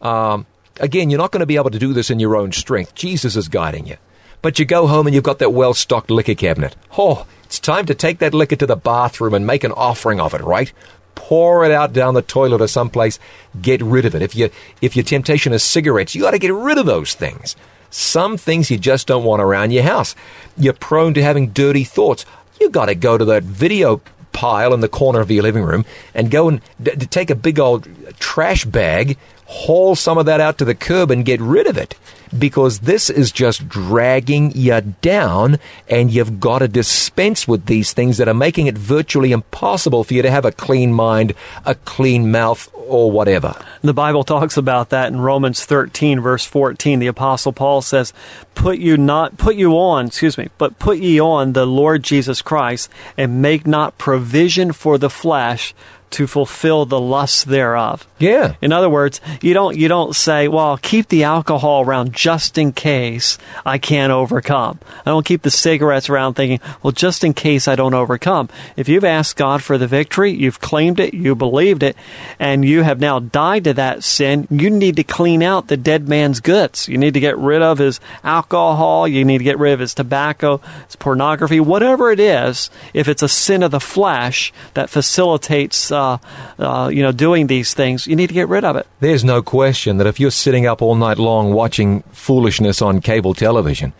Um, 0.00 0.46
again, 0.78 1.10
you're 1.10 1.18
not 1.18 1.32
going 1.32 1.40
to 1.40 1.46
be 1.46 1.56
able 1.56 1.70
to 1.70 1.78
do 1.78 1.92
this 1.92 2.10
in 2.10 2.20
your 2.20 2.36
own 2.36 2.52
strength. 2.52 2.94
Jesus 2.94 3.36
is 3.36 3.48
guiding 3.48 3.86
you. 3.86 3.96
But 4.42 4.58
you 4.58 4.64
go 4.64 4.86
home 4.86 5.06
and 5.06 5.14
you've 5.14 5.24
got 5.24 5.38
that 5.40 5.52
well 5.52 5.74
stocked 5.74 6.10
liquor 6.10 6.34
cabinet. 6.34 6.74
Oh, 6.96 7.26
it's 7.44 7.58
time 7.60 7.84
to 7.86 7.94
take 7.94 8.20
that 8.20 8.32
liquor 8.32 8.56
to 8.56 8.66
the 8.66 8.76
bathroom 8.76 9.34
and 9.34 9.46
make 9.46 9.64
an 9.64 9.72
offering 9.72 10.18
of 10.20 10.32
it, 10.32 10.40
right? 10.40 10.72
Pour 11.14 11.64
it 11.64 11.72
out 11.72 11.92
down 11.92 12.14
the 12.14 12.22
toilet 12.22 12.60
or 12.60 12.68
someplace. 12.68 13.18
Get 13.60 13.82
rid 13.82 14.04
of 14.04 14.14
it. 14.14 14.22
If 14.22 14.34
you 14.34 14.50
if 14.80 14.96
your 14.96 15.04
temptation 15.04 15.52
is 15.52 15.62
cigarettes, 15.62 16.14
you 16.14 16.22
got 16.22 16.32
to 16.32 16.38
get 16.38 16.54
rid 16.54 16.78
of 16.78 16.86
those 16.86 17.14
things. 17.14 17.56
Some 17.90 18.36
things 18.36 18.70
you 18.70 18.78
just 18.78 19.06
don't 19.06 19.24
want 19.24 19.42
around 19.42 19.72
your 19.72 19.82
house. 19.82 20.14
You're 20.56 20.72
prone 20.72 21.14
to 21.14 21.22
having 21.22 21.50
dirty 21.50 21.84
thoughts. 21.84 22.24
You 22.60 22.70
got 22.70 22.86
to 22.86 22.94
go 22.94 23.18
to 23.18 23.24
that 23.26 23.42
video 23.42 24.00
pile 24.32 24.72
in 24.72 24.80
the 24.80 24.88
corner 24.88 25.20
of 25.20 25.30
your 25.30 25.42
living 25.42 25.64
room 25.64 25.84
and 26.14 26.30
go 26.30 26.48
and 26.48 26.60
d- 26.80 26.92
take 26.92 27.30
a 27.30 27.34
big 27.34 27.58
old 27.58 27.88
trash 28.20 28.64
bag, 28.64 29.18
haul 29.50 29.96
some 29.96 30.16
of 30.16 30.26
that 30.26 30.40
out 30.40 30.58
to 30.58 30.64
the 30.64 30.76
curb 30.76 31.10
and 31.10 31.24
get 31.24 31.40
rid 31.40 31.66
of 31.66 31.76
it. 31.76 31.96
Because 32.38 32.80
this 32.80 33.10
is 33.10 33.32
just 33.32 33.68
dragging 33.68 34.52
you 34.54 34.80
down, 35.02 35.58
and 35.88 36.12
you've 36.12 36.38
got 36.38 36.60
to 36.60 36.68
dispense 36.68 37.48
with 37.48 37.66
these 37.66 37.92
things 37.92 38.18
that 38.18 38.28
are 38.28 38.34
making 38.34 38.68
it 38.68 38.78
virtually 38.78 39.32
impossible 39.32 40.04
for 40.04 40.14
you 40.14 40.22
to 40.22 40.30
have 40.30 40.44
a 40.44 40.52
clean 40.52 40.92
mind, 40.92 41.34
a 41.66 41.74
clean 41.74 42.30
mouth, 42.30 42.68
or 42.74 43.10
whatever. 43.10 43.56
The 43.82 43.92
Bible 43.92 44.22
talks 44.22 44.56
about 44.56 44.90
that 44.90 45.08
in 45.08 45.20
Romans 45.20 45.64
13 45.64 46.20
verse 46.20 46.44
14. 46.44 47.00
The 47.00 47.08
apostle 47.08 47.52
Paul 47.52 47.82
says, 47.82 48.12
"Put 48.54 48.78
you 48.78 48.96
not 48.96 49.36
put 49.36 49.56
you 49.56 49.72
on, 49.72 50.06
excuse 50.06 50.38
me, 50.38 50.50
but 50.56 50.78
put 50.78 50.98
ye 50.98 51.20
on 51.20 51.52
the 51.52 51.66
Lord 51.66 52.04
Jesus 52.04 52.42
Christ 52.42 52.88
and 53.16 53.42
make 53.42 53.66
not 53.66 53.98
provision 53.98 54.70
for 54.70 54.98
the 54.98 55.10
flesh 55.10 55.74
to 56.10 56.26
fulfill 56.26 56.84
the 56.84 57.00
lusts 57.00 57.44
thereof." 57.44 58.06
Yeah. 58.18 58.54
In 58.60 58.72
other 58.72 58.90
words, 58.90 59.20
you 59.40 59.54
don't 59.54 59.76
you 59.76 59.88
don't 59.88 60.14
say, 60.14 60.48
"Well, 60.48 60.78
keep 60.80 61.08
the 61.08 61.24
alcohol 61.24 61.82
around 61.82 62.12
just 62.12 62.58
in 62.58 62.72
case 62.72 63.38
I 63.64 63.78
can't 63.78 64.12
overcome." 64.12 64.78
I 65.06 65.10
don't 65.10 65.26
keep 65.26 65.42
the 65.42 65.50
cigarettes 65.50 66.10
around 66.10 66.34
thinking, 66.34 66.60
"Well, 66.82 66.92
just 66.92 67.24
in 67.24 67.32
case 67.34 67.68
I 67.68 67.76
don't 67.76 67.94
overcome." 67.94 68.48
If 68.76 68.88
you've 68.88 69.04
asked 69.04 69.36
God 69.36 69.62
for 69.62 69.78
the 69.78 69.86
victory, 69.86 70.32
you've 70.32 70.60
claimed 70.60 71.00
it, 71.00 71.14
you 71.14 71.34
believed 71.34 71.82
it, 71.82 71.96
and 72.38 72.64
you 72.64 72.82
have 72.82 73.00
now 73.00 73.18
died 73.18 73.64
to 73.64 73.74
that 73.74 74.04
sin, 74.04 74.46
you 74.50 74.70
need 74.70 74.96
to 74.96 75.04
clean 75.04 75.42
out 75.42 75.68
the 75.68 75.76
dead 75.76 76.08
man's 76.08 76.40
goods. 76.40 76.88
You 76.88 76.98
need 76.98 77.14
to 77.14 77.20
get 77.20 77.38
rid 77.38 77.62
of 77.62 77.78
his 77.78 78.00
alcohol, 78.24 79.06
you 79.08 79.24
need 79.24 79.38
to 79.38 79.44
get 79.44 79.58
rid 79.58 79.72
of 79.72 79.80
his 79.80 79.94
tobacco, 79.94 80.60
his 80.86 80.96
pornography, 80.96 81.60
whatever 81.60 82.10
it 82.10 82.20
is. 82.20 82.70
If 82.92 83.08
it's 83.08 83.22
a 83.22 83.28
sin 83.28 83.62
of 83.62 83.70
the 83.70 83.80
flesh 83.80 84.52
that 84.74 84.90
facilitates 84.90 85.90
uh, 85.90 85.99
uh, 86.00 86.90
you 86.92 87.02
know, 87.02 87.12
doing 87.12 87.46
these 87.46 87.74
things, 87.74 88.06
you 88.06 88.16
need 88.16 88.28
to 88.28 88.34
get 88.34 88.48
rid 88.48 88.64
of 88.64 88.76
it. 88.76 88.86
There's 89.00 89.24
no 89.24 89.42
question 89.42 89.98
that 89.98 90.06
if 90.06 90.18
you're 90.20 90.30
sitting 90.30 90.66
up 90.66 90.82
all 90.82 90.94
night 90.94 91.18
long 91.18 91.52
watching 91.52 92.02
foolishness 92.12 92.82
on 92.82 93.00
cable 93.00 93.34
television, 93.34 93.92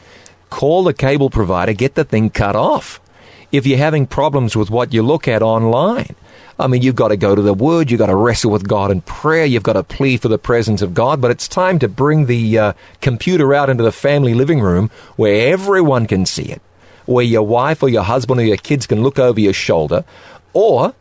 call 0.49 0.85
the 0.85 0.95
cable 0.95 1.31
provider, 1.31 1.73
get 1.73 1.95
the 1.95 2.05
thing 2.05 2.31
cut 2.31 2.57
off. 2.57 3.01
If 3.53 3.67
you're 3.67 3.79
having 3.79 4.07
problems 4.07 4.55
with 4.55 4.71
what 4.71 4.93
you 4.93 5.03
look 5.03 5.27
at 5.27 5.43
online, 5.43 6.15
I 6.61 6.67
mean, 6.67 6.83
you've 6.83 6.95
got 6.95 7.09
to 7.09 7.17
go 7.17 7.35
to 7.35 7.43
the 7.43 7.55
Word, 7.55 7.91
you've 7.91 7.99
got 7.99 8.07
to 8.07 8.15
wrestle 8.15 8.51
with 8.51 8.69
God 8.69 8.91
in 8.91 9.01
prayer, 9.01 9.47
you've 9.47 9.63
got 9.63 9.73
to 9.73 9.83
plead 9.83 10.21
for 10.21 10.29
the 10.29 10.39
presence 10.39 10.83
of 10.83 10.93
God, 10.93 11.21
but 11.21 11.31
it's 11.31 11.49
time 11.49 11.79
to 11.79 11.89
bring 11.89 12.27
the 12.27 12.59
uh, 12.59 12.73
computer 13.01 13.55
out 13.55 13.71
into 13.71 13.83
the 13.83 13.93
family 13.93 14.35
living 14.35 14.61
room 14.61 14.91
where 15.17 15.53
everyone 15.53 16.07
can 16.07 16.27
see 16.27 16.45
it, 16.45 16.61
where 17.07 17.25
your 17.25 17.43
wife 17.43 17.83
or 17.83 17.89
your 17.89 18.03
husband 18.03 18.41
or 18.41 18.45
your 18.45 18.59
kids 18.59 18.87
can 18.87 19.03
look 19.03 19.19
over 19.19 19.41
your 19.41 19.55
shoulder, 19.55 20.05
or 20.53 20.95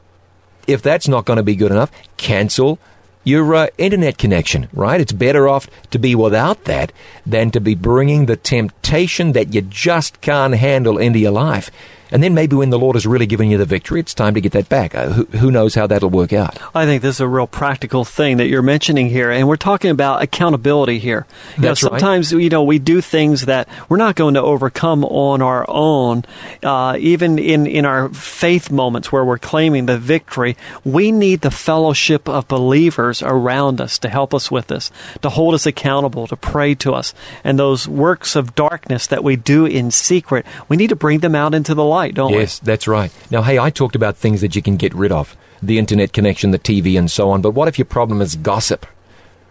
if 0.67 0.82
that's 0.82 1.08
not 1.08 1.26
going 1.26 1.38
to 1.38 1.43
be 1.43 1.56
good 1.56 1.72
enough, 1.72 1.91
cancel 2.17 2.80
your 3.24 3.54
uh, 3.54 3.67
internet 3.78 4.17
connection, 4.17 4.67
right? 4.74 5.02
It's 5.02 5.12
better 5.12 5.48
off 5.48 5.69
to 5.91 6.00
be 6.00 6.15
without 6.15 6.63
that 6.65 6.91
than 7.26 7.52
to 7.52 7.62
be 7.62 7.76
bringing 7.76 8.26
the 8.26 8.38
temptation 8.38 9.34
that 9.34 9.54
you 9.54 9.62
just 9.62 10.22
can't 10.22 10.56
handle 10.56 10.98
into 10.98 11.19
your 11.19 11.32
life. 11.32 11.69
And 12.12 12.24
then 12.24 12.34
maybe 12.34 12.56
when 12.56 12.69
the 12.69 12.80
Lord 12.80 12.95
has 12.95 13.06
really 13.06 13.26
given 13.26 13.50
you 13.50 13.58
the 13.58 13.65
victory, 13.65 14.00
it's 14.00 14.13
time 14.13 14.34
to 14.34 14.41
get 14.41 14.52
that 14.54 14.69
back. 14.69 14.95
Uh, 14.95 15.10
who, 15.10 15.26
who 15.38 15.52
knows 15.52 15.76
how 15.76 15.88
that'll 15.88 16.10
work 16.10 16.34
out? 16.34 16.58
I 16.74 16.86
think 16.86 17.02
this 17.02 17.17
is 17.17 17.22
a 17.22 17.28
real 17.28 17.48
practical 17.48 18.06
thing 18.06 18.38
that 18.38 18.48
you're 18.48 18.62
mentioning 18.62 19.10
here, 19.10 19.32
and 19.32 19.48
we're 19.48 19.58
talking 19.58 19.91
about 19.91 20.22
accountability 20.22 21.00
here. 21.00 21.28
You 21.56 21.63
That's 21.63 21.84
know, 21.84 21.89
right. 21.89 22.00
sometimes 22.00 22.32
you 22.32 22.50
know 22.50 22.63
we 22.63 22.80
do 22.80 23.02
things 23.02 23.45
that 23.45 23.67
we're 23.89 23.98
not 23.98 24.15
going 24.15 24.34
to 24.34 24.41
overcome 24.41 25.04
on 25.06 25.41
our 25.41 25.65
own. 25.67 26.24
Uh, 26.63 26.98
even 27.00 27.38
in 27.38 27.67
in 27.67 27.86
our 27.86 28.10
faith 28.10 28.72
moments 28.72 29.12
where 29.12 29.24
we're 29.24 29.38
claiming 29.38 29.86
the 29.86 29.98
victory, 29.98 30.58
we 30.84 31.12
need 31.12 31.41
the 31.41 31.52
fellowship 31.52 32.28
of 32.28 32.48
believers 32.48 33.22
around 33.22 33.82
us 33.82 34.00
to 34.00 34.10
help 34.10 34.34
us 34.34 34.50
with 34.50 34.67
this, 34.67 34.91
to 35.22 35.30
hold 35.30 35.54
us 35.54 35.65
accountable, 35.65 36.28
to 36.28 36.36
pray 36.36 36.74
to 36.76 36.93
us, 36.93 37.13
and 37.43 37.60
those 37.60 37.88
works 37.88 38.36
of 38.36 38.56
darkness 38.56 39.08
that 39.08 39.24
we 39.24 39.36
do 39.36 39.65
in 39.65 39.91
secret, 39.91 40.45
we 40.67 40.78
need 40.78 40.89
to 40.89 40.95
bring 40.95 41.19
them 41.19 41.36
out 41.36 41.54
into 41.54 41.74
the 41.76 41.84
light, 41.84 41.99
don't 42.08 42.32
Yes, 42.32 42.60
that's 42.60 42.88
right. 42.88 43.12
Now, 43.30 43.42
hey, 43.42 43.60
I 43.60 43.70
talked 43.70 43.96
about 43.96 44.18
things 44.18 44.42
that 44.42 44.56
you 44.56 44.62
can 44.62 44.78
get 44.78 44.96
rid 44.96 45.12
of 45.12 45.36
the 45.62 45.78
internet 45.78 46.14
connection, 46.14 46.52
the 46.52 46.60
TV, 46.60 46.98
and 46.98 47.12
so 47.12 47.30
on. 47.32 47.42
But 47.42 47.52
what 47.52 47.68
if 47.68 47.78
your 47.78 47.86
problem 47.86 48.22
is 48.22 48.36
gossip? 48.36 48.86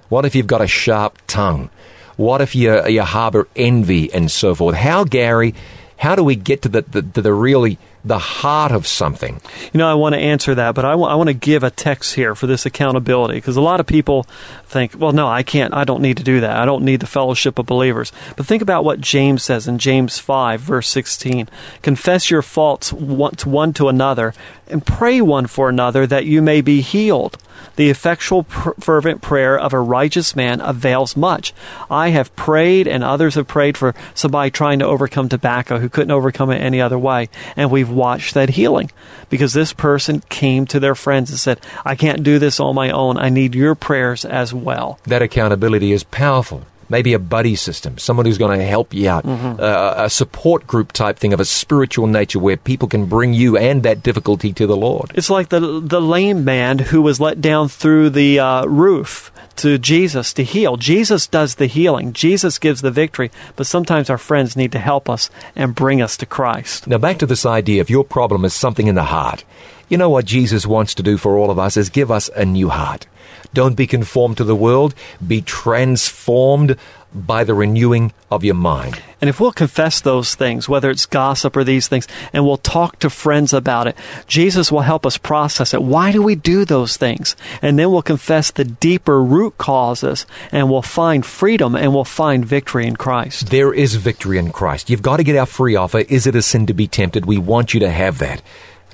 What 0.08 0.24
if 0.24 0.34
you've 0.34 0.46
got 0.46 0.62
a 0.62 0.66
sharp 0.66 1.18
tongue? 1.26 1.70
What 2.16 2.40
if 2.40 2.54
you, 2.54 2.86
you 2.86 3.02
harbor 3.02 3.46
envy 3.54 4.12
and 4.12 4.30
so 4.30 4.54
forth? 4.54 4.74
How, 4.74 5.04
Gary, 5.04 5.54
how 5.98 6.16
do 6.16 6.24
we 6.24 6.34
get 6.34 6.62
to 6.62 6.68
the, 6.68 6.82
the, 6.82 7.02
to 7.02 7.22
the 7.22 7.32
really 7.32 7.78
the 8.04 8.18
heart 8.18 8.72
of 8.72 8.86
something? 8.86 9.40
You 9.72 9.78
know, 9.78 9.90
I 9.90 9.94
want 9.94 10.14
to 10.14 10.20
answer 10.20 10.54
that, 10.54 10.74
but 10.74 10.84
I 10.84 10.94
want 10.94 11.28
to 11.28 11.34
give 11.34 11.62
a 11.62 11.70
text 11.70 12.14
here 12.14 12.34
for 12.34 12.46
this 12.46 12.66
accountability 12.66 13.34
because 13.34 13.56
a 13.56 13.60
lot 13.60 13.80
of 13.80 13.86
people 13.86 14.24
think, 14.64 14.92
well, 14.98 15.12
no, 15.12 15.28
I 15.28 15.42
can't, 15.42 15.74
I 15.74 15.84
don't 15.84 16.02
need 16.02 16.16
to 16.18 16.22
do 16.22 16.40
that. 16.40 16.56
I 16.56 16.64
don't 16.64 16.84
need 16.84 17.00
the 17.00 17.06
fellowship 17.06 17.58
of 17.58 17.66
believers. 17.66 18.12
But 18.36 18.46
think 18.46 18.62
about 18.62 18.84
what 18.84 19.00
James 19.00 19.42
says 19.42 19.66
in 19.66 19.78
James 19.78 20.18
5, 20.18 20.60
verse 20.60 20.88
16 20.88 21.48
Confess 21.82 22.30
your 22.30 22.42
faults 22.42 22.92
one 22.92 23.34
to, 23.36 23.48
one 23.48 23.72
to 23.74 23.88
another 23.88 24.34
and 24.66 24.84
pray 24.84 25.20
one 25.20 25.46
for 25.46 25.68
another 25.68 26.06
that 26.06 26.26
you 26.26 26.42
may 26.42 26.60
be 26.60 26.80
healed. 26.80 27.38
The 27.76 27.90
effectual, 27.90 28.44
pr- 28.44 28.70
fervent 28.80 29.22
prayer 29.22 29.58
of 29.58 29.72
a 29.72 29.80
righteous 29.80 30.34
man 30.34 30.60
avails 30.60 31.16
much. 31.16 31.52
I 31.90 32.10
have 32.10 32.34
prayed, 32.36 32.86
and 32.86 33.02
others 33.02 33.34
have 33.34 33.46
prayed 33.46 33.76
for 33.76 33.94
somebody 34.14 34.50
trying 34.50 34.78
to 34.80 34.86
overcome 34.86 35.28
tobacco 35.28 35.78
who 35.78 35.88
couldn't 35.88 36.10
overcome 36.10 36.50
it 36.50 36.58
any 36.58 36.80
other 36.80 36.98
way. 36.98 37.28
And 37.56 37.70
we've 37.70 37.87
watched 37.90 38.34
that 38.34 38.50
healing 38.50 38.90
because 39.30 39.52
this 39.52 39.72
person 39.72 40.20
came 40.28 40.66
to 40.66 40.80
their 40.80 40.94
friends 40.94 41.30
and 41.30 41.38
said, 41.38 41.60
I 41.84 41.94
can't 41.94 42.22
do 42.22 42.38
this 42.38 42.60
on 42.60 42.74
my 42.74 42.90
own. 42.90 43.16
I 43.18 43.28
need 43.28 43.54
your 43.54 43.74
prayers 43.74 44.24
as 44.24 44.52
well. 44.54 44.98
That 45.04 45.22
accountability 45.22 45.92
is 45.92 46.04
powerful. 46.04 46.64
Maybe 46.90 47.12
a 47.12 47.18
buddy 47.18 47.54
system, 47.54 47.98
someone 47.98 48.24
who's 48.24 48.38
going 48.38 48.58
to 48.58 48.64
help 48.64 48.94
you 48.94 49.10
out, 49.10 49.26
uh, 49.26 49.94
a 49.98 50.08
support 50.08 50.66
group 50.66 50.92
type 50.92 51.18
thing 51.18 51.34
of 51.34 51.40
a 51.40 51.44
spiritual 51.44 52.06
nature 52.06 52.38
where 52.38 52.56
people 52.56 52.88
can 52.88 53.04
bring 53.04 53.34
you 53.34 53.58
and 53.58 53.82
that 53.82 54.02
difficulty 54.02 54.54
to 54.54 54.66
the 54.66 54.76
Lord. 54.76 55.12
It's 55.14 55.28
like 55.28 55.50
the 55.50 55.60
the 55.84 56.00
lame 56.00 56.46
man 56.46 56.78
who 56.78 57.02
was 57.02 57.20
let 57.20 57.42
down 57.42 57.68
through 57.68 58.08
the 58.10 58.40
uh, 58.40 58.64
roof 58.64 59.30
to 59.58 59.78
Jesus 59.78 60.32
to 60.34 60.44
heal. 60.44 60.76
Jesus 60.76 61.26
does 61.26 61.56
the 61.56 61.66
healing. 61.66 62.12
Jesus 62.12 62.58
gives 62.58 62.80
the 62.80 62.90
victory. 62.90 63.30
But 63.56 63.66
sometimes 63.66 64.08
our 64.08 64.18
friends 64.18 64.56
need 64.56 64.72
to 64.72 64.78
help 64.78 65.10
us 65.10 65.30
and 65.54 65.74
bring 65.74 66.00
us 66.00 66.16
to 66.18 66.26
Christ. 66.26 66.86
Now, 66.86 66.98
back 66.98 67.18
to 67.18 67.26
this 67.26 67.44
idea 67.44 67.80
if 67.80 67.90
your 67.90 68.04
problem 68.04 68.44
is 68.44 68.54
something 68.54 68.86
in 68.86 68.94
the 68.94 69.04
heart, 69.04 69.44
you 69.88 69.96
know 69.96 70.10
what 70.10 70.24
Jesus 70.24 70.66
wants 70.66 70.94
to 70.94 71.02
do 71.02 71.16
for 71.16 71.36
all 71.36 71.50
of 71.50 71.58
us 71.58 71.76
is 71.76 71.90
give 71.90 72.10
us 72.10 72.30
a 72.34 72.44
new 72.44 72.68
heart. 72.68 73.06
Don't 73.54 73.76
be 73.76 73.86
conformed 73.86 74.36
to 74.36 74.44
the 74.44 74.54
world, 74.54 74.94
be 75.26 75.40
transformed 75.40 76.76
by 77.14 77.44
the 77.44 77.54
renewing 77.54 78.12
of 78.30 78.44
your 78.44 78.54
mind. 78.54 79.00
And 79.20 79.28
if 79.28 79.40
we'll 79.40 79.52
confess 79.52 80.00
those 80.00 80.34
things, 80.34 80.68
whether 80.68 80.90
it's 80.90 81.06
gossip 81.06 81.56
or 81.56 81.64
these 81.64 81.88
things, 81.88 82.06
and 82.32 82.44
we'll 82.44 82.58
talk 82.58 82.98
to 83.00 83.10
friends 83.10 83.52
about 83.52 83.86
it, 83.86 83.96
Jesus 84.26 84.70
will 84.70 84.82
help 84.82 85.04
us 85.04 85.18
process 85.18 85.74
it. 85.74 85.82
Why 85.82 86.12
do 86.12 86.22
we 86.22 86.34
do 86.34 86.64
those 86.64 86.96
things? 86.96 87.34
And 87.62 87.78
then 87.78 87.90
we'll 87.90 88.02
confess 88.02 88.50
the 88.50 88.64
deeper 88.64 89.22
root 89.22 89.58
causes, 89.58 90.26
and 90.52 90.70
we'll 90.70 90.82
find 90.82 91.24
freedom 91.24 91.74
and 91.74 91.94
we'll 91.94 92.04
find 92.04 92.44
victory 92.44 92.86
in 92.86 92.96
Christ. 92.96 93.50
There 93.50 93.72
is 93.72 93.96
victory 93.96 94.38
in 94.38 94.52
Christ. 94.52 94.90
You've 94.90 95.02
got 95.02 95.16
to 95.16 95.24
get 95.24 95.36
our 95.36 95.46
free 95.46 95.76
offer. 95.76 95.98
Is 96.00 96.26
it 96.26 96.36
a 96.36 96.42
sin 96.42 96.66
to 96.66 96.74
be 96.74 96.86
tempted? 96.86 97.26
We 97.26 97.38
want 97.38 97.74
you 97.74 97.80
to 97.80 97.90
have 97.90 98.18
that. 98.18 98.42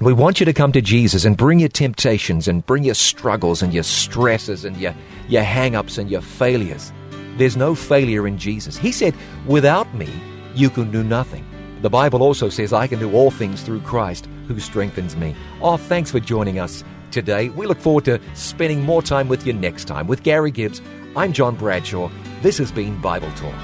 We 0.00 0.12
want 0.12 0.40
you 0.40 0.46
to 0.46 0.52
come 0.52 0.72
to 0.72 0.80
Jesus 0.80 1.24
and 1.24 1.36
bring 1.36 1.60
your 1.60 1.68
temptations 1.68 2.48
and 2.48 2.66
bring 2.66 2.82
your 2.82 2.96
struggles 2.96 3.62
and 3.62 3.72
your 3.72 3.84
stresses 3.84 4.64
and 4.64 4.76
your, 4.76 4.92
your 5.28 5.44
hang 5.44 5.76
ups 5.76 5.98
and 5.98 6.10
your 6.10 6.20
failures. 6.20 6.92
There's 7.36 7.56
no 7.56 7.74
failure 7.74 8.26
in 8.26 8.38
Jesus. 8.38 8.76
He 8.76 8.92
said, 8.92 9.14
Without 9.46 9.92
me, 9.94 10.08
you 10.54 10.70
can 10.70 10.90
do 10.90 11.02
nothing. 11.02 11.44
The 11.82 11.90
Bible 11.90 12.22
also 12.22 12.48
says, 12.48 12.72
I 12.72 12.86
can 12.86 12.98
do 12.98 13.12
all 13.12 13.30
things 13.30 13.62
through 13.62 13.80
Christ 13.80 14.28
who 14.48 14.58
strengthens 14.60 15.16
me. 15.16 15.34
Oh, 15.60 15.76
thanks 15.76 16.10
for 16.10 16.20
joining 16.20 16.58
us 16.58 16.84
today. 17.10 17.48
We 17.50 17.66
look 17.66 17.78
forward 17.78 18.04
to 18.06 18.20
spending 18.34 18.82
more 18.82 19.02
time 19.02 19.28
with 19.28 19.46
you 19.46 19.52
next 19.52 19.84
time. 19.84 20.06
With 20.06 20.22
Gary 20.22 20.50
Gibbs, 20.50 20.80
I'm 21.16 21.32
John 21.32 21.56
Bradshaw. 21.56 22.10
This 22.42 22.58
has 22.58 22.72
been 22.72 23.00
Bible 23.00 23.30
Talk. 23.32 23.54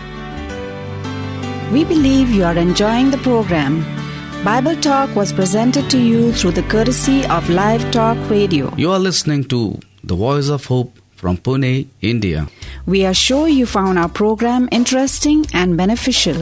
We 1.72 1.84
believe 1.84 2.30
you 2.30 2.44
are 2.44 2.56
enjoying 2.56 3.10
the 3.10 3.18
program. 3.18 3.84
Bible 4.44 4.76
Talk 4.76 5.14
was 5.14 5.32
presented 5.32 5.88
to 5.90 5.98
you 5.98 6.32
through 6.32 6.52
the 6.52 6.62
courtesy 6.64 7.24
of 7.26 7.44
LifeTalk 7.44 8.30
Radio. 8.30 8.74
You 8.76 8.90
are 8.90 8.98
listening 8.98 9.44
to 9.44 9.78
The 10.02 10.16
Voice 10.16 10.48
of 10.48 10.64
Hope 10.64 10.98
from 11.12 11.36
Pune, 11.36 11.88
India. 12.00 12.48
We 12.86 13.04
are 13.04 13.14
sure 13.14 13.48
you 13.48 13.66
found 13.66 13.98
our 13.98 14.08
program 14.08 14.68
interesting 14.72 15.44
and 15.52 15.76
beneficial. 15.76 16.40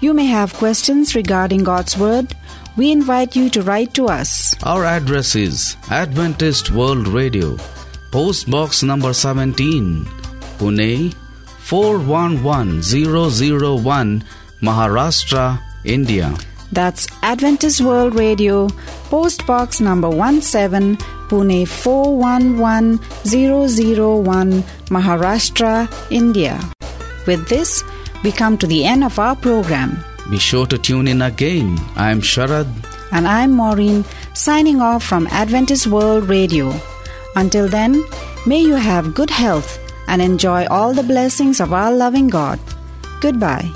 You 0.00 0.12
may 0.14 0.26
have 0.26 0.54
questions 0.54 1.14
regarding 1.14 1.64
God's 1.64 1.96
Word. 1.96 2.34
We 2.76 2.92
invite 2.92 3.34
you 3.34 3.48
to 3.50 3.62
write 3.62 3.94
to 3.94 4.06
us. 4.06 4.54
Our 4.62 4.84
address 4.84 5.34
is 5.34 5.76
Adventist 5.90 6.70
World 6.70 7.08
Radio, 7.08 7.56
Post 8.12 8.50
Box 8.50 8.82
number 8.82 9.12
17, 9.12 10.04
Pune 10.58 11.14
411001, 11.68 14.24
Maharashtra, 14.62 15.60
India. 15.84 16.34
That's 16.70 17.06
Adventist 17.22 17.80
World 17.80 18.14
Radio, 18.14 18.68
Post 19.10 19.46
Box 19.46 19.80
number 19.80 20.10
17, 20.40 20.96
Pune 21.28 21.68
411001, 21.68 24.62
Maharashtra, 24.88 25.88
India. 26.10 26.58
With 27.26 27.46
this, 27.48 27.84
we 28.24 28.32
come 28.32 28.56
to 28.58 28.66
the 28.66 28.84
end 28.84 29.04
of 29.04 29.18
our 29.18 29.36
program. 29.36 29.98
Be 30.30 30.38
sure 30.38 30.66
to 30.66 30.78
tune 30.78 31.08
in 31.08 31.22
again. 31.22 31.78
I 31.96 32.10
am 32.10 32.20
Sharad. 32.20 32.66
And 33.12 33.26
I'm 33.26 33.52
Maureen, 33.52 34.04
signing 34.34 34.80
off 34.80 35.04
from 35.04 35.26
Adventist 35.28 35.86
World 35.86 36.28
Radio. 36.28 36.72
Until 37.36 37.68
then, 37.68 38.04
may 38.46 38.60
you 38.60 38.74
have 38.74 39.14
good 39.14 39.30
health 39.30 39.78
and 40.08 40.20
enjoy 40.20 40.66
all 40.66 40.92
the 40.92 41.02
blessings 41.02 41.60
of 41.60 41.72
our 41.72 41.92
loving 41.92 42.28
God. 42.28 42.58
Goodbye. 43.20 43.70